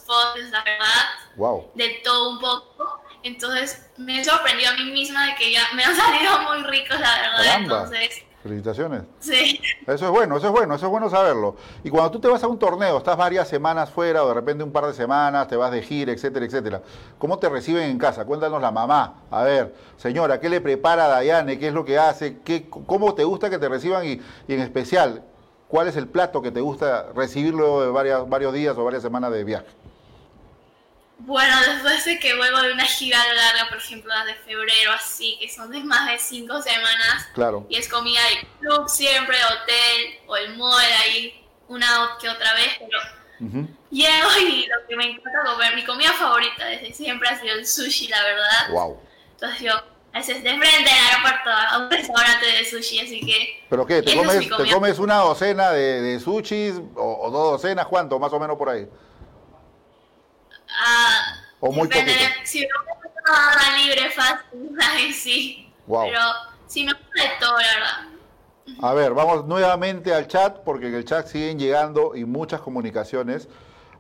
[0.07, 1.05] fotos, la verdad.
[1.37, 1.71] Wow.
[1.75, 3.03] De todo un poco.
[3.23, 7.01] Entonces me he sorprendido a mí misma de que ya me han salido muy ricos,
[7.01, 7.57] la verdad.
[7.59, 9.03] Entonces Felicitaciones.
[9.19, 9.61] Sí.
[9.87, 11.57] Eso es bueno, eso es bueno, eso es bueno saberlo.
[11.83, 14.63] Y cuando tú te vas a un torneo, estás varias semanas fuera o de repente
[14.63, 16.83] un par de semanas, te vas de gira, etcétera, etcétera.
[17.19, 18.25] ¿Cómo te reciben en casa?
[18.25, 19.25] Cuéntanos la mamá.
[19.33, 21.59] A ver, señora, ¿qué le prepara a Dayane?
[21.59, 22.39] ¿Qué es lo que hace?
[22.45, 24.07] ¿Qué, ¿Cómo te gusta que te reciban?
[24.07, 25.23] Y, en especial,
[25.67, 29.03] ¿cuál es el plato que te gusta recibir luego de varias, varios días o varias
[29.03, 29.67] semanas de viaje?
[31.19, 35.39] Bueno, después de que vuelvo de una gira larga, por ejemplo, las de febrero, así,
[35.41, 37.27] que son de más de cinco semanas.
[37.35, 37.67] Claro.
[37.71, 42.77] Y es comida de club siempre, hotel o el mall ahí, una que otra vez,
[42.79, 47.55] pero llego y lo que me encanta comer, mi comida favorita desde siempre ha sido
[47.55, 48.71] el sushi, la verdad.
[48.71, 49.01] Wow.
[49.33, 53.65] Entonces yo, a veces de frente al aeropuerto a un restaurante de sushi, así que...
[53.69, 54.03] ¿Pero qué?
[54.03, 57.87] ¿Te, comes, ¿te comes una docena de, de sushis o, o dos docenas?
[57.87, 58.19] ¿Cuánto?
[58.19, 58.87] Más o menos por ahí.
[60.79, 62.13] Ah, o muy poquito.
[62.45, 62.67] Si me
[63.27, 65.73] una libre fácil, sí.
[65.87, 66.21] Pero
[66.67, 68.17] si me gusta de todo, la verdad.
[68.83, 73.49] A ver, vamos nuevamente al chat, porque en el chat siguen llegando y muchas comunicaciones.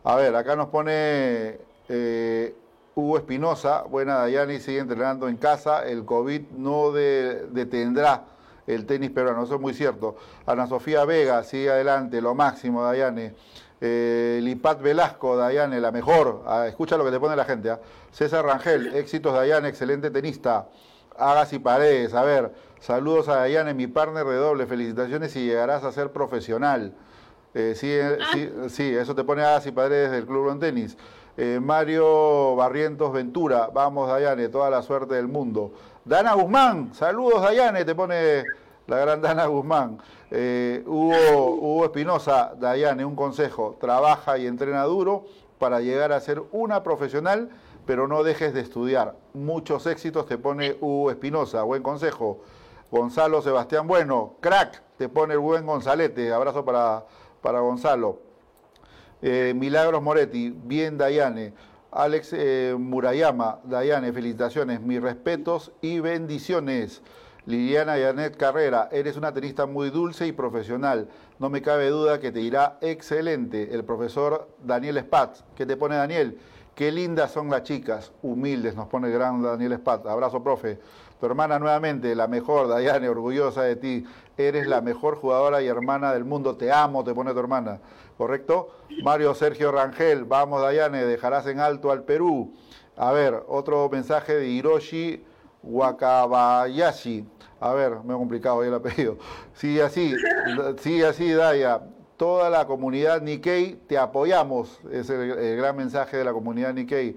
[0.04, 1.58] A ver, acá nos pone
[1.88, 2.54] eh,
[2.94, 8.24] Hugo Espinosa, buena Dayani, sigue entrenando en casa, el COVID no detendrá
[8.66, 10.16] el tenis peruano, eso es muy cierto.
[10.44, 13.34] Ana Sofía Vega, sigue adelante, lo máximo, Dayane.
[13.80, 16.42] Eh, Lipat Velasco, Dayane, la mejor.
[16.46, 17.70] Ah, escucha lo que te pone la gente.
[17.70, 17.80] ¿ah?
[18.10, 20.68] César Rangel, éxitos Dayane, excelente tenista.
[21.18, 25.84] Hagas y Paredes, a ver, saludos a Dayane, mi partner de doble, felicitaciones y llegarás
[25.84, 26.92] a ser profesional.
[27.54, 28.26] Eh, eh, ah.
[28.32, 30.96] sí, sí, eso te pone Hagas y Paredes del Club Ron Tenis.
[31.60, 35.70] Mario Barrientos Ventura, vamos Dayane, toda la suerte del mundo.
[36.02, 38.42] Dana Guzmán, saludos Dayane, te pone
[38.86, 39.98] la gran Dana Guzmán.
[40.30, 45.26] Eh, Hugo, Espinosa, Dayane, un consejo, trabaja y entrena duro
[45.58, 47.50] para llegar a ser una profesional,
[47.86, 49.14] pero no dejes de estudiar.
[49.34, 52.40] Muchos éxitos te pone Hugo Espinosa, buen consejo.
[52.90, 56.32] Gonzalo Sebastián Bueno, crack, te pone el buen Gonzalete.
[56.32, 57.04] Abrazo para,
[57.42, 58.20] para Gonzalo.
[59.22, 61.52] Eh, Milagros Moretti, bien Dayane.
[61.90, 67.00] Alex eh, Murayama, Dayane, felicitaciones, mis respetos y bendiciones.
[67.46, 71.08] Liliana Yanet Carrera, eres una tenista muy dulce y profesional.
[71.38, 73.72] No me cabe duda que te irá excelente.
[73.72, 76.38] El profesor Daniel Spatz, ¿qué te pone Daniel?
[76.74, 80.06] Qué lindas son las chicas, humildes, nos pone el gran Daniel Spatz.
[80.06, 80.80] Abrazo, profe.
[81.20, 84.04] Tu hermana nuevamente, la mejor, Dayane, orgullosa de ti.
[84.36, 86.56] Eres la mejor jugadora y hermana del mundo.
[86.56, 87.78] Te amo, te pone tu hermana.
[88.18, 88.70] ¿Correcto?
[89.04, 92.52] Mario Sergio Rangel, vamos Dayane, dejarás en alto al Perú.
[92.96, 95.24] A ver, otro mensaje de Hiroshi
[95.62, 97.26] Wakabayashi.
[97.60, 99.18] A ver, me ha complicado ahí el apellido.
[99.54, 100.14] Sigue así,
[100.78, 101.80] sigue así, Daya.
[102.16, 104.80] Toda la comunidad Nikkei, te apoyamos.
[104.90, 107.16] Es el, el gran mensaje de la comunidad Nikkei.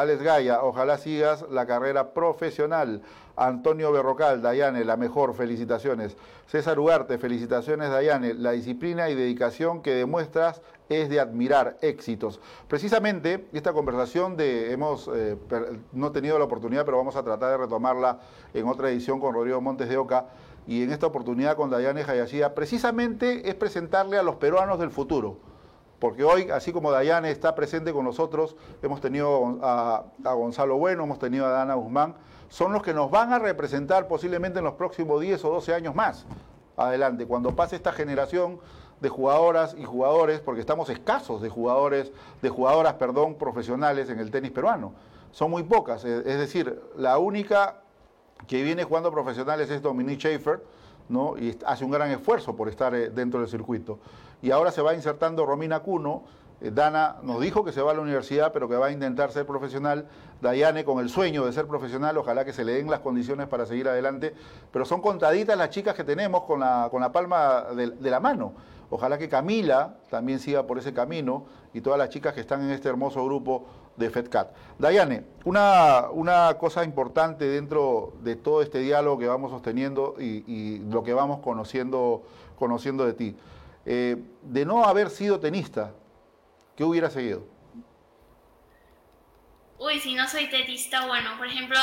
[0.00, 3.02] Alex Gaya, ojalá sigas la carrera profesional.
[3.36, 6.16] Antonio Berrocal, Dayane, la mejor, felicitaciones.
[6.46, 8.32] César Ugarte, felicitaciones, Dayane.
[8.32, 12.40] La disciplina y dedicación que demuestras es de admirar éxitos.
[12.66, 15.36] Precisamente esta conversación de hemos eh,
[15.92, 18.20] no tenido la oportunidad, pero vamos a tratar de retomarla
[18.54, 20.28] en otra edición con Rodrigo Montes de Oca
[20.66, 25.49] y en esta oportunidad con Dayane Hayashida, precisamente es presentarle a los peruanos del futuro.
[26.00, 31.18] Porque hoy, así como Dayane está presente con nosotros, hemos tenido a, Gonzalo Bueno, hemos
[31.18, 32.14] tenido a Dana Guzmán,
[32.48, 35.94] son los que nos van a representar posiblemente en los próximos 10 o 12 años
[35.94, 36.26] más
[36.76, 38.58] adelante, cuando pase esta generación
[39.00, 44.30] de jugadoras y jugadores, porque estamos escasos de jugadores, de jugadoras, perdón, profesionales en el
[44.30, 44.94] tenis peruano.
[45.32, 47.82] Son muy pocas, es decir, la única
[48.46, 50.62] que viene jugando profesionales es Dominique Schaefer,
[51.10, 51.36] ¿no?
[51.36, 53.98] Y hace un gran esfuerzo por estar eh, dentro del circuito.
[54.42, 56.24] Y ahora se va insertando Romina Cuno,
[56.60, 59.32] eh, Dana nos dijo que se va a la universidad, pero que va a intentar
[59.32, 60.06] ser profesional.
[60.40, 63.66] Dayane con el sueño de ser profesional, ojalá que se le den las condiciones para
[63.66, 64.34] seguir adelante.
[64.72, 68.52] Pero son contaditas las chicas que tenemos con la, con la palma de, la mano.
[68.90, 72.70] Ojalá que Camila también siga por ese camino y todas las chicas que están en
[72.70, 73.66] este hermoso grupo
[73.96, 74.50] de FedCat.
[74.78, 80.78] Dayane, una, una cosa importante dentro de todo este diálogo que vamos sosteniendo y, y
[80.90, 82.22] lo que vamos conociendo,
[82.58, 83.36] conociendo de ti.
[83.92, 85.92] Eh, de no haber sido tenista,
[86.76, 87.44] ¿qué hubiera seguido?
[89.80, 91.76] Uy, si no soy tenista, bueno, por ejemplo,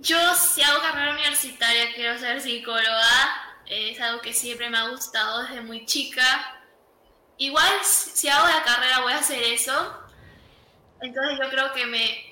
[0.00, 5.44] yo si hago carrera universitaria quiero ser psicóloga es algo que siempre me ha gustado
[5.44, 6.60] desde muy chica.
[7.38, 9.72] Igual si hago la carrera voy a hacer eso.
[11.00, 12.28] Entonces yo creo que me,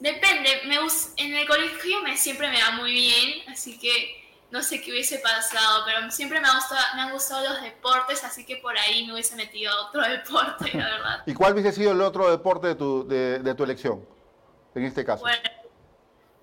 [0.00, 0.78] depende, me,
[1.18, 5.84] en el colegio siempre me va muy bien, así que no sé qué hubiese pasado,
[5.84, 9.14] pero siempre me, ha gustado, me han gustado los deportes, así que por ahí me
[9.14, 11.22] hubiese metido a otro deporte, la verdad.
[11.26, 14.06] ¿Y cuál hubiese sido el otro deporte de tu, de, de tu elección,
[14.74, 15.22] en este caso?
[15.22, 15.42] Bueno,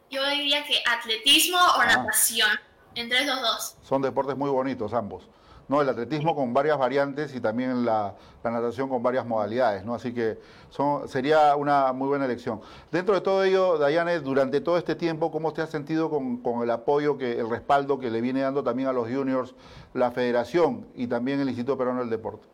[0.10, 1.86] yo diría que atletismo o ah.
[1.86, 2.50] natación.
[2.96, 3.76] Entre los dos.
[3.82, 5.28] Son deportes muy bonitos ambos.
[5.68, 5.82] ¿No?
[5.82, 9.96] El atletismo con varias variantes y también la, natación con varias modalidades, ¿no?
[9.96, 10.38] Así que
[10.70, 12.62] son, sería una muy buena elección.
[12.92, 16.62] Dentro de todo ello, Dayane, durante todo este tiempo, ¿cómo te has sentido con, con,
[16.64, 19.56] el apoyo, que, el respaldo que le viene dando también a los juniors
[19.94, 22.48] la federación y también el Instituto Peruano del Deporte?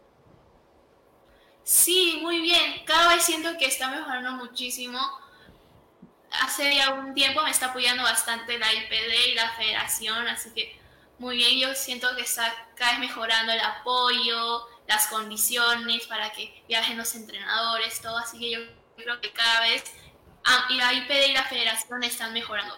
[1.63, 2.83] Sí, muy bien.
[2.85, 4.99] Cada vez siento que está mejorando muchísimo
[6.31, 10.78] hace ya un tiempo me está apoyando bastante la IPD y la federación, así que
[11.19, 16.63] muy bien, yo siento que está cada vez mejorando el apoyo, las condiciones para que
[16.67, 18.59] viajen los entrenadores, todo, así que yo
[18.95, 19.83] creo que cada vez
[20.69, 22.75] y la IPD y la federación están mejorando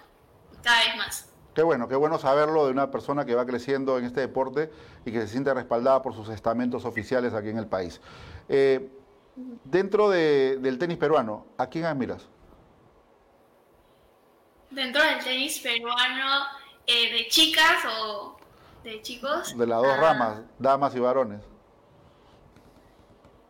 [0.64, 1.30] cada vez más.
[1.54, 4.72] Qué bueno, qué bueno saberlo de una persona que va creciendo en este deporte
[5.06, 8.02] y que se siente respaldada por sus estamentos oficiales aquí en el país.
[8.50, 8.90] Eh,
[9.64, 12.28] dentro de, del tenis peruano, ¿a quién admiras?
[14.72, 16.46] dentro del tenis peruano
[16.92, 18.38] eh, de chicas o
[18.84, 19.58] de chicos.
[19.58, 21.42] De las dos ah, ramas, damas y varones.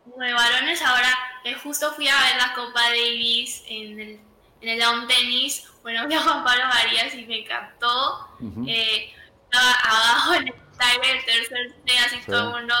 [0.04, 1.08] De varones ahora
[1.44, 4.20] eh, justo fui a ver la Copa Davis en el,
[4.60, 5.68] en el down tenis.
[5.82, 8.28] Bueno, fui a Juan Pablo Marías y me encantó.
[8.66, 9.12] eh,
[9.44, 12.74] estaba abajo en el timer, el tercer set, así todo el mundo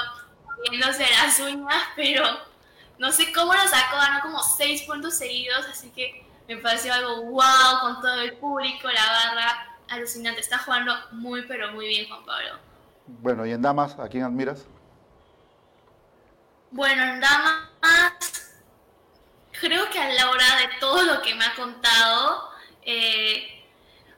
[0.70, 2.24] viéndose las uñas, pero
[2.98, 7.22] no sé cómo lo sacó, ganó como seis puntos seguidos, así que me pareció algo
[7.22, 10.40] wow con todo el público, la barra, alucinante.
[10.40, 12.58] Está jugando muy, pero muy bien Juan Pablo.
[13.06, 14.66] Bueno, ¿y en damas, a quién admiras?
[16.70, 18.52] Bueno, en damas,
[19.60, 22.48] creo que a la hora de todo lo que me ha contado,
[22.82, 23.66] eh,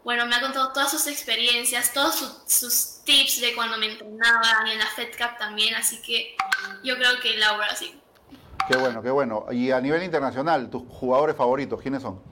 [0.05, 4.71] bueno, me ha contado todas sus experiencias, todos sus, tips de cuando me entrenaba y
[4.71, 6.37] en la Fed Cup también, así que
[6.83, 8.01] yo creo que Laura sí.
[8.67, 9.45] Qué bueno, qué bueno.
[9.51, 12.23] Y a nivel internacional, tus jugadores favoritos, ¿quiénes son?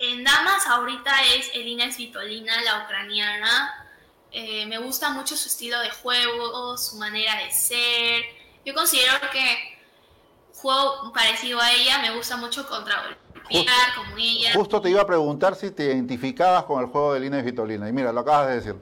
[0.00, 3.86] En damas ahorita es Elina Svitolina, la ucraniana.
[4.32, 8.24] Eh, me gusta mucho su estilo de juego, su manera de ser.
[8.64, 9.78] Yo considero que
[10.54, 13.14] juego parecido a ella, me gusta mucho contra
[13.50, 14.54] golpear como ella.
[14.54, 17.86] Justo te iba a preguntar si te identificabas con el juego de Elina Svitolina.
[17.86, 18.76] Y mira, lo acabas de decir.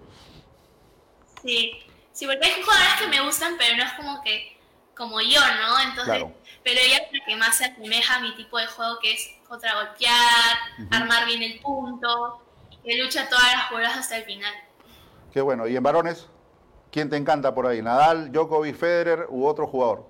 [1.42, 1.72] Sí,
[2.12, 4.56] sí, porque hay jugadores que me gustan, pero no es como que
[4.96, 5.80] como yo, ¿no?
[5.80, 6.24] Entonces,
[6.62, 9.37] pero ella es la que más se asemeja a mi tipo de juego, que es
[9.48, 10.56] contragolpear,
[10.90, 12.42] armar bien el punto,
[12.84, 14.54] que lucha todas las jugadas hasta el final.
[15.32, 15.66] Qué bueno.
[15.66, 16.26] ¿Y en varones?
[16.90, 17.82] ¿Quién te encanta por ahí?
[17.82, 20.08] ¿Nadal, Djokovic, Federer u otro jugador?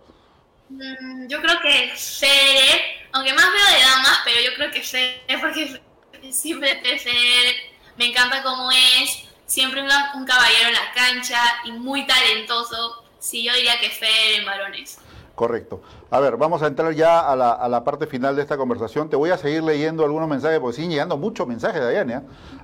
[0.69, 5.41] Mm, yo creo que Federer, aunque más veo de damas, pero yo creo que Federer,
[5.41, 5.83] porque
[6.33, 7.55] siempre Federer
[7.97, 13.53] me encanta cómo es, siempre un caballero en la cancha y muy talentoso Sí, yo
[13.55, 14.99] diría que Fer en varones.
[15.39, 15.81] Correcto.
[16.11, 19.09] A ver, vamos a entrar ya a la, parte final de esta conversación.
[19.09, 22.23] Te voy a seguir leyendo algunos mensajes, porque siguen llegando muchos mensajes, de ¿eh?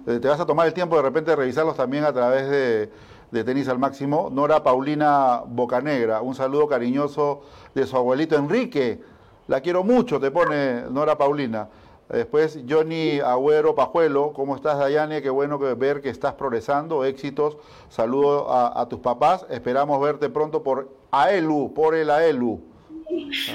[0.08, 2.90] eh, te vas a tomar el tiempo de repente de revisarlos también a través de,
[3.30, 4.28] de Tenis al Máximo.
[4.28, 7.42] Nora Paulina Bocanegra, un saludo cariñoso
[7.76, 9.00] de su abuelito Enrique.
[9.46, 11.68] La quiero mucho, te pone Nora Paulina.
[12.08, 15.22] Después, Johnny Agüero Pajuelo, ¿cómo estás, Dayane?
[15.22, 17.56] Qué bueno ver que estás progresando, éxitos.
[17.88, 19.46] Saludos a, tus papás.
[19.48, 20.90] Esperamos verte pronto por
[21.22, 22.60] AELU, por el AELU.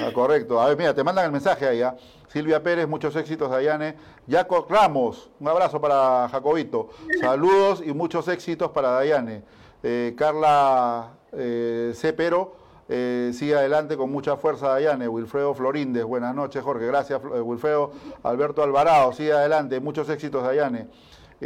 [0.01, 0.61] Ah, correcto.
[0.61, 1.95] A ver, mira, te mandan el mensaje allá.
[1.97, 2.19] ¿ah?
[2.27, 3.95] Silvia Pérez, muchos éxitos, Dayane.
[4.29, 6.89] Jaco Ramos, un abrazo para Jacobito.
[7.19, 9.43] Saludos y muchos éxitos para Dayane.
[9.81, 12.55] Eh, Carla eh, Cepero
[12.87, 17.91] eh, sigue adelante con mucha fuerza Dayane, Wilfredo Florindes, buenas noches Jorge, gracias eh, Wilfredo,
[18.23, 20.87] Alberto Alvarado, sigue adelante, muchos éxitos Dayane,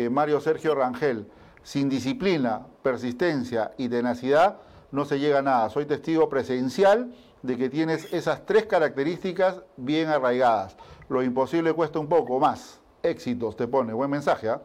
[0.09, 1.29] Mario Sergio Rangel,
[1.61, 4.57] sin disciplina, persistencia y tenacidad
[4.93, 10.07] no se llega a nada, soy testigo presencial de que tienes esas tres características bien
[10.07, 10.77] arraigadas,
[11.09, 14.61] lo imposible cuesta un poco más, éxitos te pone, buen mensaje, ¿ah?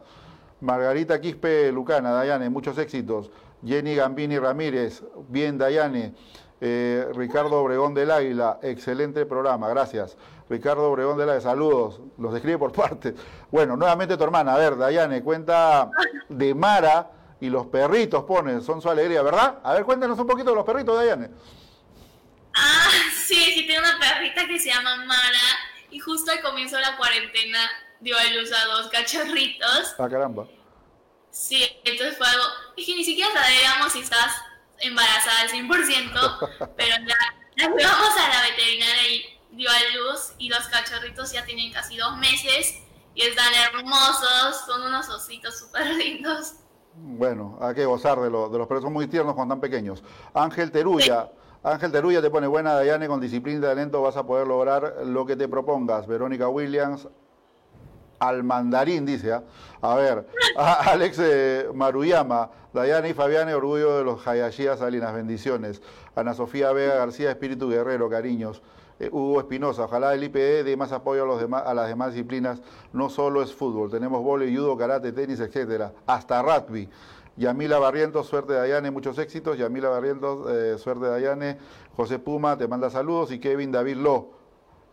[0.61, 3.31] Margarita Quispe Lucana, Dayane, muchos éxitos.
[3.65, 6.13] Jenny Gambini Ramírez, bien Dayane.
[6.61, 10.17] Eh, Ricardo Obregón del Águila, excelente programa, gracias.
[10.49, 13.15] Ricardo Obregón del Águila, saludos, los describe por parte.
[13.49, 15.89] Bueno, nuevamente tu hermana, a ver, Dayane, cuenta
[16.27, 17.09] de Mara
[17.41, 19.59] y los perritos pone, son su alegría, ¿verdad?
[19.63, 21.29] A ver, cuéntanos un poquito de los perritos, Dayane.
[22.53, 25.39] Ah, sí, sí, tengo una perrita que se llama Mara
[25.89, 27.59] y justo al comienzo de la cuarentena
[27.99, 29.95] dio a luz a dos cachorritos.
[29.97, 30.47] Ah, caramba.
[31.31, 32.43] Sí, entonces fue algo,
[32.75, 34.35] dije, ni siquiera sabíamos si estás
[34.79, 37.15] embarazada al 100%, pero ya
[37.55, 41.97] la llevamos a la veterinaria y dio a luz y los cachorritos ya tienen casi
[41.97, 42.75] dos meses
[43.15, 46.53] y están hermosos, son unos ositos súper lindos.
[46.95, 50.03] Bueno, hay que gozar de, de los son muy tiernos cuando están pequeños.
[50.33, 51.31] Ángel Teruya.
[51.63, 55.25] Ángel Teruya te pone buena, Dayane, con disciplina y talento vas a poder lograr lo
[55.25, 56.07] que te propongas.
[56.07, 57.07] Verónica Williams,
[58.19, 59.33] al mandarín, dice.
[59.33, 59.43] ¿ah?
[59.81, 60.27] A ver,
[60.57, 65.81] Alex eh, Maruyama, Dayana y Fabián, orgullo de los Hayashías Salinas, bendiciones.
[66.15, 68.61] Ana Sofía Vega García, espíritu guerrero, cariños.
[68.99, 72.13] Eh, Hugo Espinosa, ojalá el IPD dé más apoyo a, los demás, a las demás
[72.13, 72.61] disciplinas.
[72.91, 76.89] No solo es fútbol, tenemos vole, judo, karate, tenis, etcétera, hasta rugby.
[77.37, 79.57] Yamila Barrientos, suerte Dayane, muchos éxitos.
[79.57, 81.57] Yamila Barrientos, eh, suerte Dayane.
[81.95, 83.31] José Puma, te manda saludos.
[83.31, 84.31] Y Kevin David Lo,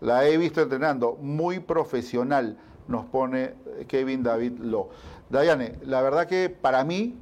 [0.00, 3.54] la he visto entrenando, muy profesional nos pone
[3.88, 4.90] Kevin David Lo.
[5.28, 7.18] Dayane, la verdad que para mí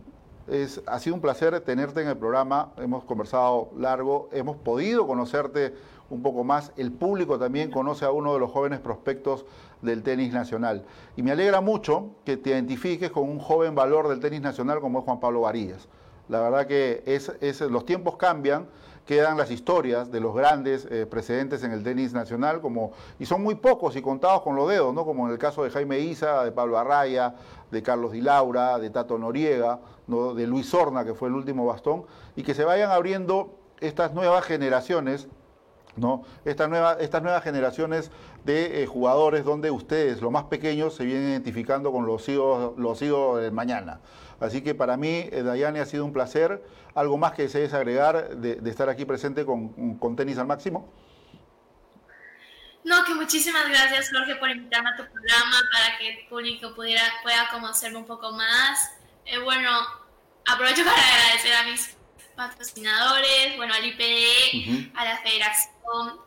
[0.86, 5.74] ha sido un placer tenerte en el programa, hemos conversado largo, hemos podido conocerte
[6.10, 9.46] un poco más, el público también conoce a uno de los jóvenes prospectos
[9.82, 10.84] del tenis nacional.
[11.16, 14.98] Y me alegra mucho que te identifiques con un joven valor del tenis nacional como
[14.98, 15.88] es Juan Pablo Varillas.
[16.28, 18.66] La verdad que es, los tiempos cambian
[19.06, 23.42] quedan las historias de los grandes eh, precedentes en el tenis nacional, como, y son
[23.42, 25.04] muy pocos y contados con los dedos, ¿no?
[25.04, 27.34] como en el caso de Jaime Isa, de Pablo Arraya,
[27.70, 30.32] de Carlos Di Laura, de Tato Noriega, ¿no?
[30.32, 34.44] de Luis Horna, que fue el último bastón, y que se vayan abriendo estas nuevas
[34.44, 35.28] generaciones
[35.96, 36.24] ¿no?
[36.44, 38.10] Estas, nuevas, estas nuevas generaciones
[38.44, 43.00] de eh, jugadores donde ustedes, los más pequeños, se vienen identificando con los hijos, los
[43.02, 44.00] hijos del mañana.
[44.40, 46.62] Así que para mí, eh, Dayane, ha sido un placer.
[46.94, 50.92] ¿Algo más que desees agregar de, estar aquí presente con, Tenis al Máximo?
[52.84, 57.02] No, que muchísimas gracias, Jorge, por invitarme a tu programa para que el público pudiera,
[57.22, 58.92] pueda conocerme un poco más.
[59.24, 59.70] Eh, bueno,
[60.46, 61.96] aprovecho para agradecer a mis
[62.36, 65.73] patrocinadores, bueno, al IPE, a la Federación,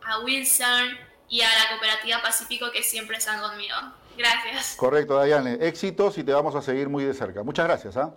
[0.04, 0.98] a Wilson
[1.28, 3.76] y a la Cooperativa Pacífico que siempre están conmigo.
[4.16, 4.74] Gracias.
[4.76, 5.58] Correcto, Dayane.
[5.60, 7.42] Éxitos y te vamos a seguir muy de cerca.
[7.42, 7.96] Muchas gracias.
[7.96, 8.12] ¿ah?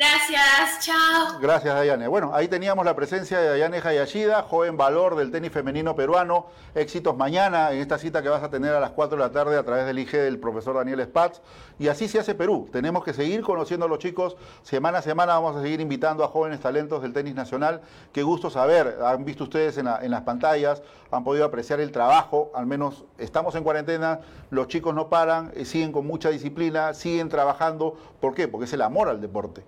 [0.00, 1.38] Gracias, chao.
[1.42, 2.08] Gracias, Dayane.
[2.08, 6.46] Bueno, ahí teníamos la presencia de Dayane Hayashida, joven valor del tenis femenino peruano.
[6.74, 9.58] Éxitos mañana en esta cita que vas a tener a las 4 de la tarde
[9.58, 11.42] a través del IG del profesor Daniel Spatz.
[11.78, 12.66] Y así se hace Perú.
[12.72, 14.38] Tenemos que seguir conociendo a los chicos.
[14.62, 17.82] Semana a semana vamos a seguir invitando a jóvenes talentos del tenis nacional.
[18.10, 19.00] Qué gusto saber.
[19.04, 22.50] Han visto ustedes en, en las pantallas, han podido apreciar el trabajo.
[22.54, 27.28] Al menos estamos en cuarentena, los chicos no paran, eh, siguen con mucha disciplina, siguen
[27.28, 27.98] trabajando.
[28.18, 28.48] ¿Por qué?
[28.48, 29.62] Porque es el amor al deporte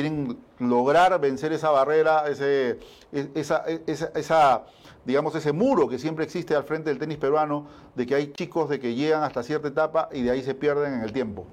[0.00, 2.78] quieren lograr vencer esa barrera, ese,
[3.10, 3.64] e, e, esa,
[4.14, 4.64] esa,
[5.04, 8.68] digamos, ese muro que siempre existe al frente del tenis peruano, de que hay chicos
[8.68, 11.46] de que llegan hasta cierta etapa y de ahí se pierden en el tiempo.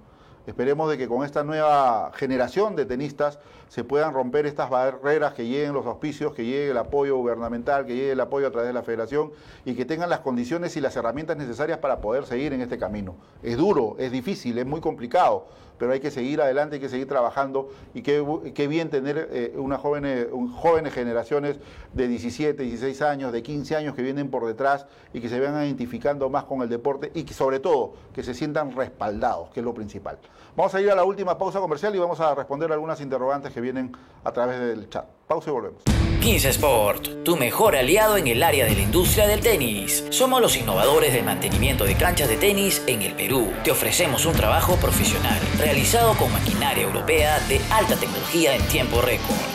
[0.45, 3.39] Esperemos de que con esta nueva generación de tenistas
[3.75, 7.93] se puedan romper estas barreras, que lleguen los auspicios, que llegue el apoyo gubernamental, que
[7.93, 9.33] llegue el apoyo a través de la federación
[9.65, 13.17] y que tengan las condiciones y las herramientas necesarias para poder seguir en este camino.
[13.43, 15.47] Es duro, es difícil, es muy complicado,
[15.77, 19.53] pero hay que seguir adelante, hay que seguir trabajando y qué, qué bien tener eh,
[19.57, 21.57] una joven, un, jóvenes generaciones
[21.91, 25.61] de 17, 16 años, de 15 años que vienen por detrás y que se vean
[25.65, 29.65] identificando más con el deporte y que sobre todo que se sientan respaldados, que es
[29.65, 30.17] lo principal.
[30.55, 33.59] Vamos a ir a la última pausa comercial y vamos a responder algunas interrogantes que
[33.59, 33.91] vienen
[34.23, 35.05] a través del chat.
[35.27, 35.83] Pausa y volvemos.
[36.21, 40.05] 15 Sport, tu mejor aliado en el área de la industria del tenis.
[40.11, 43.51] Somos los innovadores del mantenimiento de canchas de tenis en el Perú.
[43.63, 49.54] Te ofrecemos un trabajo profesional realizado con maquinaria europea de alta tecnología en tiempo récord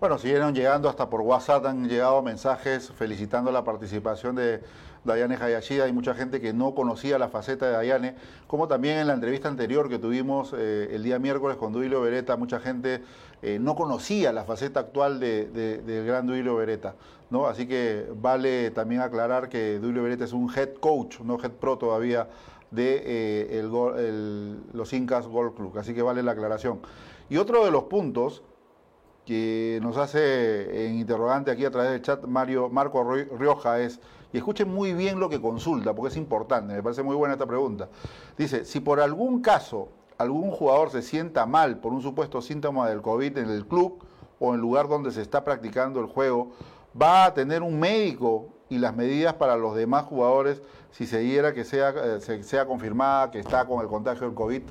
[0.00, 4.60] Bueno, siguieron llegando hasta por WhatsApp, han llegado mensajes felicitando la participación de
[5.02, 5.86] Dayane Hayashida.
[5.86, 8.14] Hay mucha gente que no conocía la faceta de Dayane,
[8.46, 12.36] como también en la entrevista anterior que tuvimos eh, el día miércoles con Duilio Beretta,
[12.36, 13.02] mucha gente
[13.42, 16.94] eh, no conocía la faceta actual del de, gran Duilio Beretta.
[17.30, 17.48] ¿no?
[17.48, 21.76] Así que vale también aclarar que Duilio Beretta es un head coach, no head pro
[21.76, 22.28] todavía,
[22.70, 25.76] de eh, el, el, los Incas Golf Club.
[25.76, 26.78] Así que vale la aclaración.
[27.28, 28.44] Y otro de los puntos
[29.28, 34.00] que nos hace en interrogante aquí a través del chat Mario Marco Rioja es,
[34.32, 37.44] y escuchen muy bien lo que consulta, porque es importante, me parece muy buena esta
[37.44, 37.90] pregunta.
[38.38, 43.02] Dice, si por algún caso algún jugador se sienta mal por un supuesto síntoma del
[43.02, 44.02] COVID en el club
[44.40, 46.52] o en el lugar donde se está practicando el juego,
[47.00, 51.52] va a tener un médico y las medidas para los demás jugadores si se diera
[51.52, 54.62] que sea, eh, sea confirmada que está con el contagio del COVID.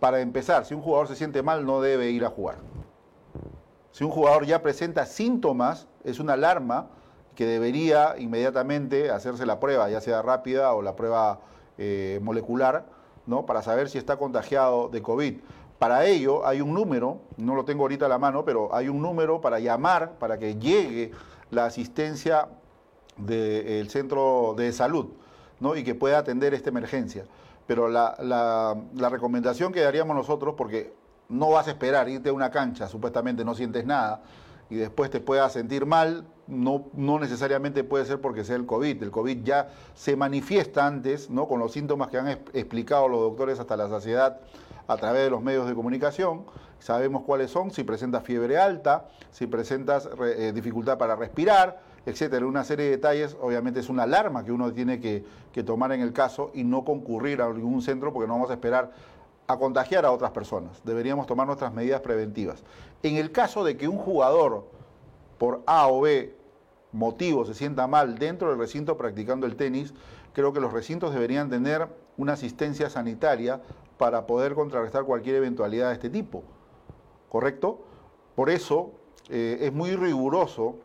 [0.00, 2.56] Para empezar, si un jugador se siente mal, no debe ir a jugar.
[3.96, 6.88] Si un jugador ya presenta síntomas, es una alarma
[7.34, 11.40] que debería inmediatamente hacerse la prueba, ya sea rápida o la prueba
[11.78, 12.84] eh, molecular,
[13.24, 13.46] ¿no?
[13.46, 15.36] para saber si está contagiado de COVID.
[15.78, 19.00] Para ello hay un número, no lo tengo ahorita a la mano, pero hay un
[19.00, 21.12] número para llamar, para que llegue
[21.50, 22.48] la asistencia
[23.16, 25.06] del centro de salud
[25.58, 25.74] ¿no?
[25.74, 27.24] y que pueda atender esta emergencia.
[27.66, 30.92] Pero la, la, la recomendación que daríamos nosotros, porque
[31.28, 34.22] no vas a esperar irte a una cancha, supuestamente no sientes nada,
[34.68, 39.02] y después te puedas sentir mal, no, no necesariamente puede ser porque sea el COVID.
[39.02, 41.46] El COVID ya se manifiesta antes, ¿no?
[41.46, 44.40] con los síntomas que han explicado los doctores hasta la saciedad
[44.88, 46.44] a través de los medios de comunicación.
[46.78, 52.46] Sabemos cuáles son, si presentas fiebre alta, si presentas eh, dificultad para respirar, etcétera.
[52.46, 56.00] Una serie de detalles, obviamente es una alarma que uno tiene que, que tomar en
[56.00, 58.92] el caso y no concurrir a ningún centro porque no vamos a esperar
[59.46, 60.80] a contagiar a otras personas.
[60.84, 62.62] Deberíamos tomar nuestras medidas preventivas.
[63.02, 64.66] En el caso de que un jugador
[65.38, 66.34] por A o B
[66.92, 69.94] motivo se sienta mal dentro del recinto practicando el tenis,
[70.32, 73.60] creo que los recintos deberían tener una asistencia sanitaria
[73.98, 76.42] para poder contrarrestar cualquier eventualidad de este tipo.
[77.28, 77.80] ¿Correcto?
[78.34, 78.92] Por eso
[79.28, 80.76] eh, es muy riguroso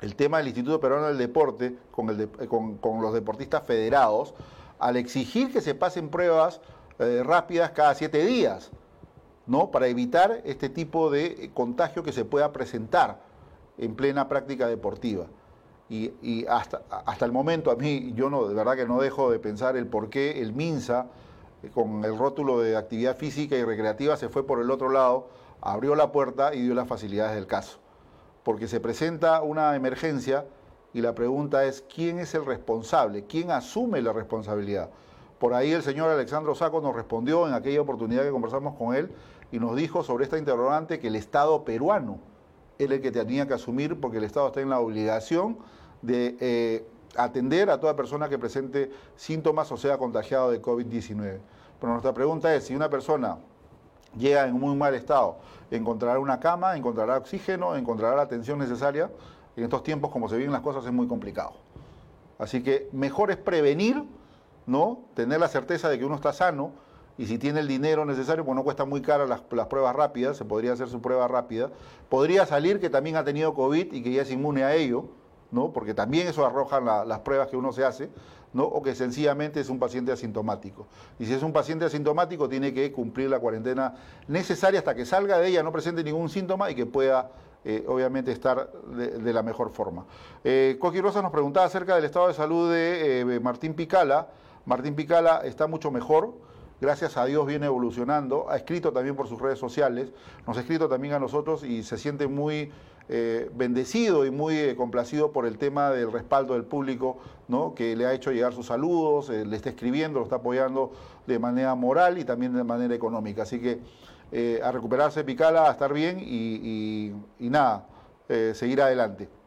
[0.00, 1.76] el tema del Instituto Peruano del Deporte
[2.08, 4.34] el con, con los deportistas federados
[4.78, 6.60] al exigir que se pasen pruebas
[6.98, 8.70] eh, rápidas cada siete días,
[9.46, 9.70] ¿no?
[9.70, 13.20] Para evitar este tipo de contagio que se pueda presentar
[13.78, 15.26] en plena práctica deportiva.
[15.90, 19.38] Y, hasta, hasta el momento a mí, yo no, de verdad que no dejo de
[19.38, 21.06] pensar el por qué el MINSA,
[21.62, 25.28] eh, con el rótulo de actividad física y recreativa, se fue por el otro lado,
[25.62, 27.78] abrió la puerta y dio las facilidades del caso.
[28.42, 30.44] Porque se presenta una emergencia
[30.92, 33.24] y la pregunta es, ¿quién es el responsable?
[33.24, 34.90] ¿Quién asume la responsabilidad?
[35.38, 39.10] Por ahí el señor Alexandro Saco nos respondió en aquella oportunidad que conversamos con él
[39.52, 42.18] y nos dijo sobre esta interrogante que el Estado peruano
[42.78, 45.58] él el que tenía que asumir porque el Estado está en la obligación
[46.02, 46.86] de eh,
[47.16, 51.38] atender a toda persona que presente síntomas o sea contagiado de COVID-19.
[51.80, 53.38] Pero nuestra pregunta es, si una persona
[54.16, 55.36] llega en muy mal estado,
[55.70, 59.10] encontrará una cama, encontrará oxígeno, encontrará la atención necesaria.
[59.56, 61.52] En estos tiempos, como se viven las cosas, es muy complicado.
[62.38, 64.04] Así que mejor es prevenir,
[64.68, 65.06] ¿no?
[65.14, 66.72] Tener la certeza de que uno está sano
[67.16, 70.44] y si tiene el dinero necesario, pues no cuesta muy cara las, pruebas rápidas, se
[70.44, 71.70] podría hacer su prueba rápida.
[72.08, 75.06] Podría salir que también ha tenido COVID y que ya es inmune a ello,
[75.50, 75.72] ¿no?
[75.72, 78.08] Porque también eso arroja las pruebas que uno se hace.
[78.50, 78.64] ¿no?
[78.64, 80.86] o que sencillamente es un paciente asintomático.
[81.18, 83.94] Y si es un paciente asintomático, tiene que cumplir la cuarentena
[84.26, 87.30] necesaria hasta que salga de ella, no presente ningún síntoma y que pueda,
[87.62, 90.06] eh, obviamente, estar de, la mejor forma.
[90.44, 94.28] Eh, Coqui Rosa nos preguntaba acerca del estado de salud de eh, Martín Picala.
[94.68, 96.34] Martín Picala está mucho mejor
[96.78, 100.12] gracias a Dios viene evolucionando, ha escrito también por sus redes sociales,
[100.46, 102.70] nos ha escrito también a nosotros y se siente muy
[103.08, 107.16] eh, bendecido y muy eh, complacido por el tema del respaldo del público,
[107.48, 107.74] ¿no?
[107.74, 110.92] que le ha hecho llegar sus saludos, eh, le está escribiendo, lo está apoyando
[111.26, 113.42] de manera moral y también de manera económica.
[113.42, 113.80] Así que
[114.62, 117.86] a recuperarse Picala, a estar bien y, nada,
[118.52, 119.37] seguir adelante.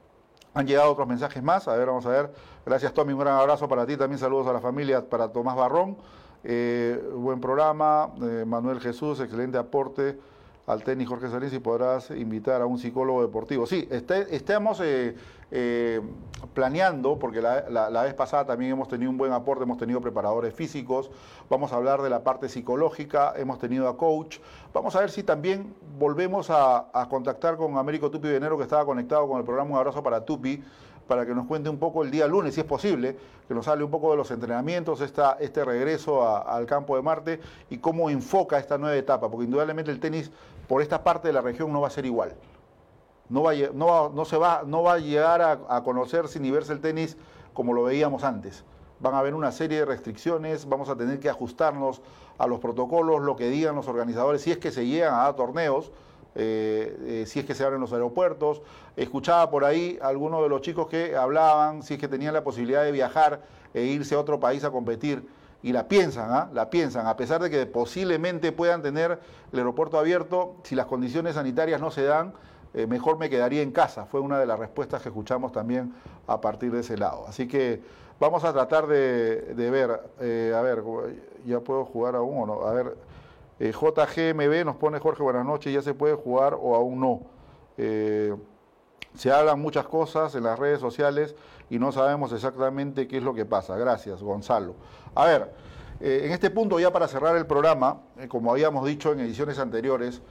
[0.53, 2.33] Han llegado otros mensajes más, a ver, vamos a ver.
[2.65, 5.97] Gracias Tommy, un gran abrazo para ti, también saludos a la familia, para Tomás Barrón.
[6.43, 8.09] buen programa,
[8.45, 10.17] Manuel Jesús, excelente aporte
[10.67, 13.65] al tenis Jorge Salín si podrás invitar a un psicólogo deportivo.
[13.65, 15.15] Sí, este, estamos eh,
[15.51, 16.01] eh,
[16.53, 21.11] planeando, porque la, vez pasada también hemos tenido un buen aporte, hemos tenido preparadores físicos,
[21.49, 24.37] vamos a hablar de la parte psicológica, hemos tenido a coach,
[24.73, 28.85] vamos a ver si también volvemos a, a contactar con Américo Tupi Venero que estaba
[28.85, 29.71] conectado con el programa.
[29.71, 30.63] Un Abrazo para Tupi
[31.11, 33.83] para que nos cuente un poco el día lunes, si es posible, que nos hable
[33.83, 38.57] un poco de los entrenamientos, esta, este regreso al campo de Marte y cómo enfoca
[38.57, 40.31] esta nueva etapa, porque indudablemente el tenis
[40.69, 42.33] por esta parte de la región no va a ser igual.
[43.27, 46.71] No va, no no se va, no va a llegar a, a conocerse ni verse
[46.71, 47.17] el tenis
[47.51, 48.63] como lo veíamos antes.
[49.01, 52.01] Van a haber una serie de restricciones, vamos a tener que ajustarnos
[52.37, 55.35] a los protocolos, lo que digan los organizadores, si es que se llegan a dar
[55.35, 55.91] torneos,
[56.33, 58.61] eh, eh, si es que se abren los aeropuertos.
[58.95, 62.43] Escuchaba por ahí a algunos de los chicos que hablaban si es que tenían la
[62.43, 63.41] posibilidad de viajar
[63.73, 65.27] e irse a otro país a competir.
[65.63, 66.49] Y la piensan, ¿ah?
[66.53, 69.19] la piensan, a pesar de que posiblemente puedan tener
[69.51, 72.33] el aeropuerto abierto, si las condiciones sanitarias no se dan,
[72.73, 74.05] eh, mejor me quedaría en casa.
[74.05, 75.93] Fue una de las respuestas que escuchamos también
[76.25, 77.25] a partir de ese lado.
[77.27, 77.79] Así que
[78.19, 80.83] vamos a tratar de, ver, a ver,
[81.45, 82.61] ya puedo jugar aún o no.
[82.63, 82.95] A ver,
[83.63, 87.21] eh, JGMB nos pone Jorge, buenas noches, ya se puede jugar o aún no.
[87.77, 88.35] Eh,
[89.13, 91.35] se hablan muchas cosas en las redes sociales
[91.69, 93.77] y no sabemos exactamente qué es lo que pasa.
[93.77, 94.73] Gracias, Gonzalo.
[95.13, 95.53] A ver,
[95.99, 100.23] eh, en este punto ya para cerrar el programa, como habíamos dicho en ediciones anteriores,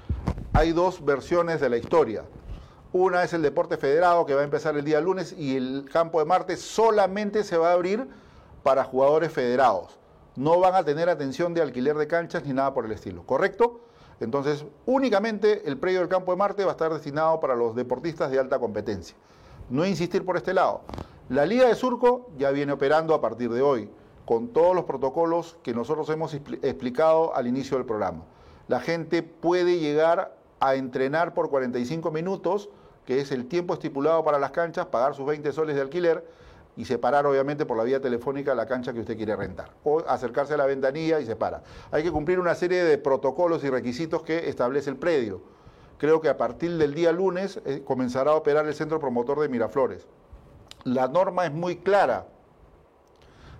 [0.52, 2.24] hay dos versiones de la historia.
[2.92, 6.18] Una es el deporte federado que va a empezar el día lunes y el campo
[6.18, 8.08] de Marte solamente se va a abrir
[8.64, 9.99] para jugadores federados
[10.36, 13.80] no van a tener atención de alquiler de canchas ni nada por el estilo, ¿correcto?
[14.20, 18.30] Entonces, únicamente el predio del campo de Marte va a estar destinado para los deportistas
[18.30, 19.16] de alta competencia.
[19.70, 20.82] No insistir por este lado.
[21.30, 23.88] La Liga de Surco ya viene operando a partir de hoy,
[24.26, 28.24] con todos los protocolos que nosotros hemos explicado al inicio del programa.
[28.68, 32.68] La gente puede llegar a entrenar por 45 minutos,
[33.06, 36.24] que es el tiempo estipulado para las canchas, pagar sus 20 soles de alquiler
[36.76, 40.54] y separar obviamente por la vía telefónica la cancha que usted quiere rentar o acercarse
[40.54, 41.62] a la ventanilla y separa.
[41.90, 45.42] Hay que cumplir una serie de protocolos y requisitos que establece el predio.
[45.98, 49.48] Creo que a partir del día lunes eh, comenzará a operar el centro promotor de
[49.48, 50.06] Miraflores.
[50.84, 52.26] La norma es muy clara.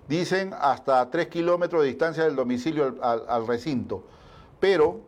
[0.07, 4.03] Dicen hasta 3 kilómetros de distancia del domicilio al, al recinto.
[4.59, 5.01] Pero,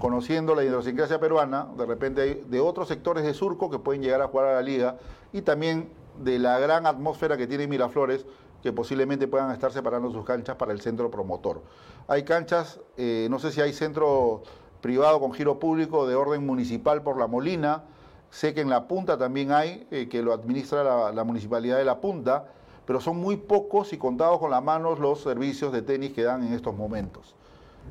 [0.00, 4.20] conociendo la idiosincrasia peruana, de repente hay de otros sectores de Surco que pueden llegar
[4.20, 4.96] a jugar a la liga
[5.32, 5.88] y también
[6.22, 8.24] de la gran atmósfera que tiene Miraflores,
[8.62, 11.62] que posiblemente puedan estar separando sus canchas para el centro promotor.
[12.06, 14.42] Hay canchas, eh, no sé si hay centro
[14.80, 17.82] privado con giro público de orden municipal por La Molina,
[18.30, 22.00] sé que en La Punta también hay, eh, que lo administra la, Municipalidad de La
[22.00, 22.46] Punta,
[22.86, 26.44] pero son muy pocos y contados con las manos los servicios de tenis que dan
[26.46, 27.34] en estos momentos.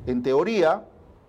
[0.06, 0.84] En teoría,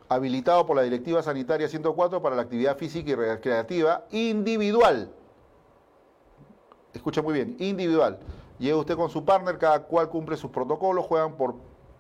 [0.09, 5.11] habilitado por la Directiva Sanitaria 104 para la actividad física y recreativa individual
[6.93, 8.19] escucha muy bien, individual.
[8.59, 11.55] Llega usted con su partner, cada cual cumple sus protocolos, juegan por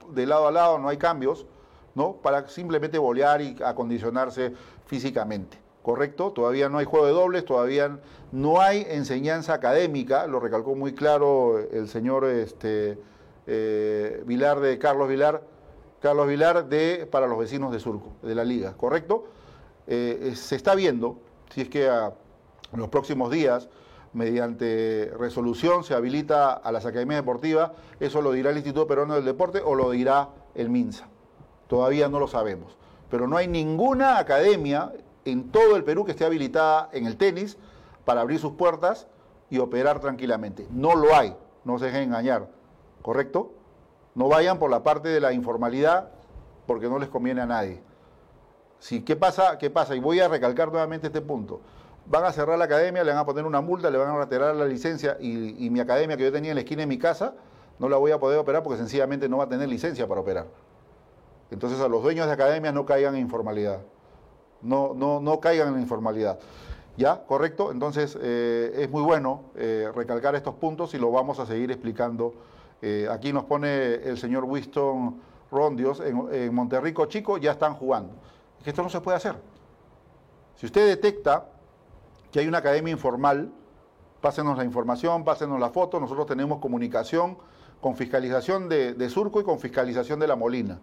[0.09, 1.45] de lado a lado, no hay cambios,
[1.95, 2.13] ¿no?
[2.13, 4.53] Para simplemente bolear y acondicionarse
[4.85, 5.57] físicamente.
[5.81, 6.31] ¿Correcto?
[6.31, 7.99] Todavía no hay juego de dobles, todavía
[8.31, 12.97] no hay enseñanza académica, lo recalcó muy claro el señor este,
[13.47, 15.43] eh, Vilar de Carlos Vilar,
[16.01, 19.25] Carlos Vilar de para los vecinos de Surco, de la liga, ¿correcto?
[19.85, 21.19] Eh, se está viendo
[21.53, 22.13] si es que a
[22.71, 23.67] En los próximos días,
[24.13, 27.71] mediante resolución, se habilita a las academias deportivas.
[27.99, 31.07] Eso lo dirá el Instituto Peruano del Deporte o lo dirá el MINSA.
[31.67, 32.77] Todavía no lo sabemos.
[33.09, 34.91] Pero no hay ninguna academia
[35.25, 37.57] en todo el Perú que esté habilitada en el tenis
[38.05, 39.07] para abrir sus puertas
[39.49, 40.67] y operar tranquilamente.
[40.71, 42.49] No lo hay, no se dejen engañar,
[43.01, 43.53] ¿correcto?
[44.15, 46.09] No vayan por la parte de la informalidad
[46.67, 47.81] porque no les conviene a nadie.
[48.79, 49.57] Si, ¿qué, pasa?
[49.57, 49.95] ¿Qué pasa?
[49.95, 51.61] Y voy a recalcar nuevamente este punto.
[52.05, 54.53] Van a cerrar la academia, le van a poner una multa, le van a retirar
[54.55, 57.33] la licencia y, mi academia que yo tenía en la esquina de mi casa
[57.79, 60.47] no la voy a poder operar porque sencillamente no va a tener licencia para operar.
[61.49, 63.79] Entonces a los dueños de academias no caigan en informalidad.
[64.61, 66.39] No, no, no caigan en informalidad.
[66.97, 67.23] ¿Ya?
[67.25, 67.71] ¿Correcto?
[67.71, 72.33] Entonces eh, es muy bueno eh, recalcar estos puntos y lo vamos a seguir explicando.
[72.81, 78.13] Eh, aquí nos pone el señor Winston Rondios, en, en Monterrico Chico ya están jugando.
[78.57, 79.35] Es que esto no se puede hacer.
[80.55, 81.45] Si usted detecta
[82.33, 83.53] que hay una academia informal,
[84.19, 87.37] pásenos la información, pásenos la foto, nosotros tenemos comunicación
[87.79, 90.79] con fiscalización de, Surco y con fiscalización de La Molina.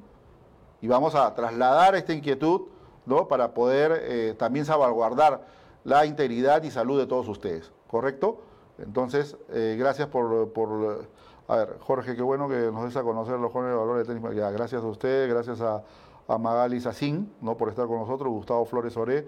[0.80, 2.68] Y vamos a trasladar esta inquietud
[3.04, 3.26] ¿no?
[3.26, 5.44] para poder también salvaguardar
[5.82, 8.42] la integridad y salud de todos ustedes, ¿correcto?
[8.78, 11.08] Entonces, eh, gracias por, por,
[11.48, 14.36] A ver, Jorge, qué bueno que nos des a conocer los jóvenes valores de tenis.
[14.36, 15.82] Ya, gracias a usted, gracias a,
[16.28, 17.56] a Magali Sacín, ¿no?
[17.56, 19.26] por estar con nosotros, Gustavo Flores Oré.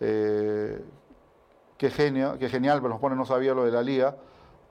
[0.00, 0.80] Eh,
[1.78, 4.16] qué, genio, qué genial, pero nos pone, no sabía lo de la liga,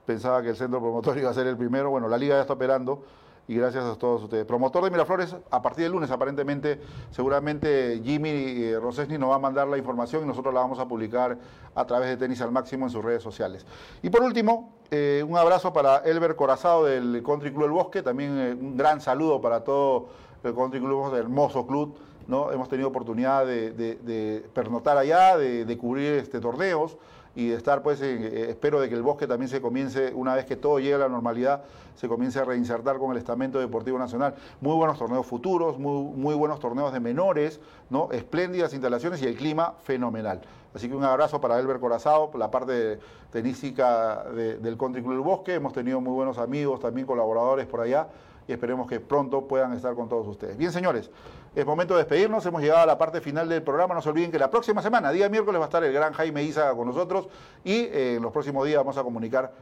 [0.06, 1.90] pensaba que el centro promotor iba a ser el primero.
[1.90, 3.02] Bueno, la liga ya está operando
[3.48, 4.44] y gracias a todos ustedes.
[4.44, 6.80] Promotor de Miraflores, a partir del lunes aparentemente,
[7.10, 10.86] seguramente Jimmy eh, Rosesni nos va a mandar la información y nosotros la vamos a
[10.86, 11.38] publicar
[11.74, 13.64] a través de Tenis al Máximo en sus redes sociales.
[14.02, 18.38] Y por último, eh, un abrazo para Elber Corazado del Country Club El Bosque, también
[18.38, 20.08] eh, un gran saludo para todo
[20.44, 21.96] el Country Club, el hermoso club.
[22.28, 22.52] ¿No?
[22.52, 26.96] Hemos tenido oportunidad de, de, pernotar allá, de, cubrir este, torneos
[27.34, 30.44] y de estar, pues, eh, espero de que el bosque también se comience, una vez
[30.44, 31.62] que todo llegue a la normalidad,
[31.94, 34.34] se comience a reinsertar con el estamento deportivo nacional.
[34.60, 37.60] Muy buenos torneos futuros, muy, muy buenos torneos de menores,
[37.90, 38.10] ¿no?
[38.12, 40.42] espléndidas instalaciones y el clima fenomenal.
[40.74, 42.98] Así que un abrazo para Elber Corazado, la parte
[43.32, 45.54] tenística de, del Country Club del Bosque.
[45.54, 48.08] Hemos tenido muy buenos amigos, también colaboradores por allá
[48.48, 50.56] y esperemos que pronto puedan estar con todos ustedes.
[50.56, 51.10] Bien, señores,
[51.54, 52.44] es momento de despedirnos.
[52.46, 53.94] Hemos llegado a la parte final del programa.
[53.94, 56.42] No se olviden que la próxima semana, día miércoles, va a estar el gran Jaime
[56.42, 57.28] Isa con nosotros
[57.62, 59.52] y eh, en los próximos días vamos a comunicar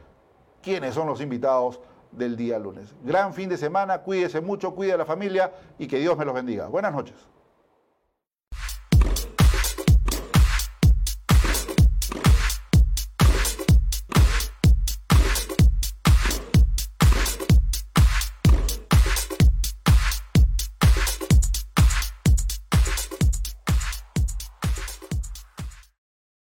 [0.61, 1.81] quiénes son los invitados
[2.11, 2.95] del día lunes.
[3.03, 6.33] Gran fin de semana, cuídese mucho, cuide a la familia y que Dios me los
[6.33, 6.67] bendiga.
[6.67, 7.36] Buenas noches.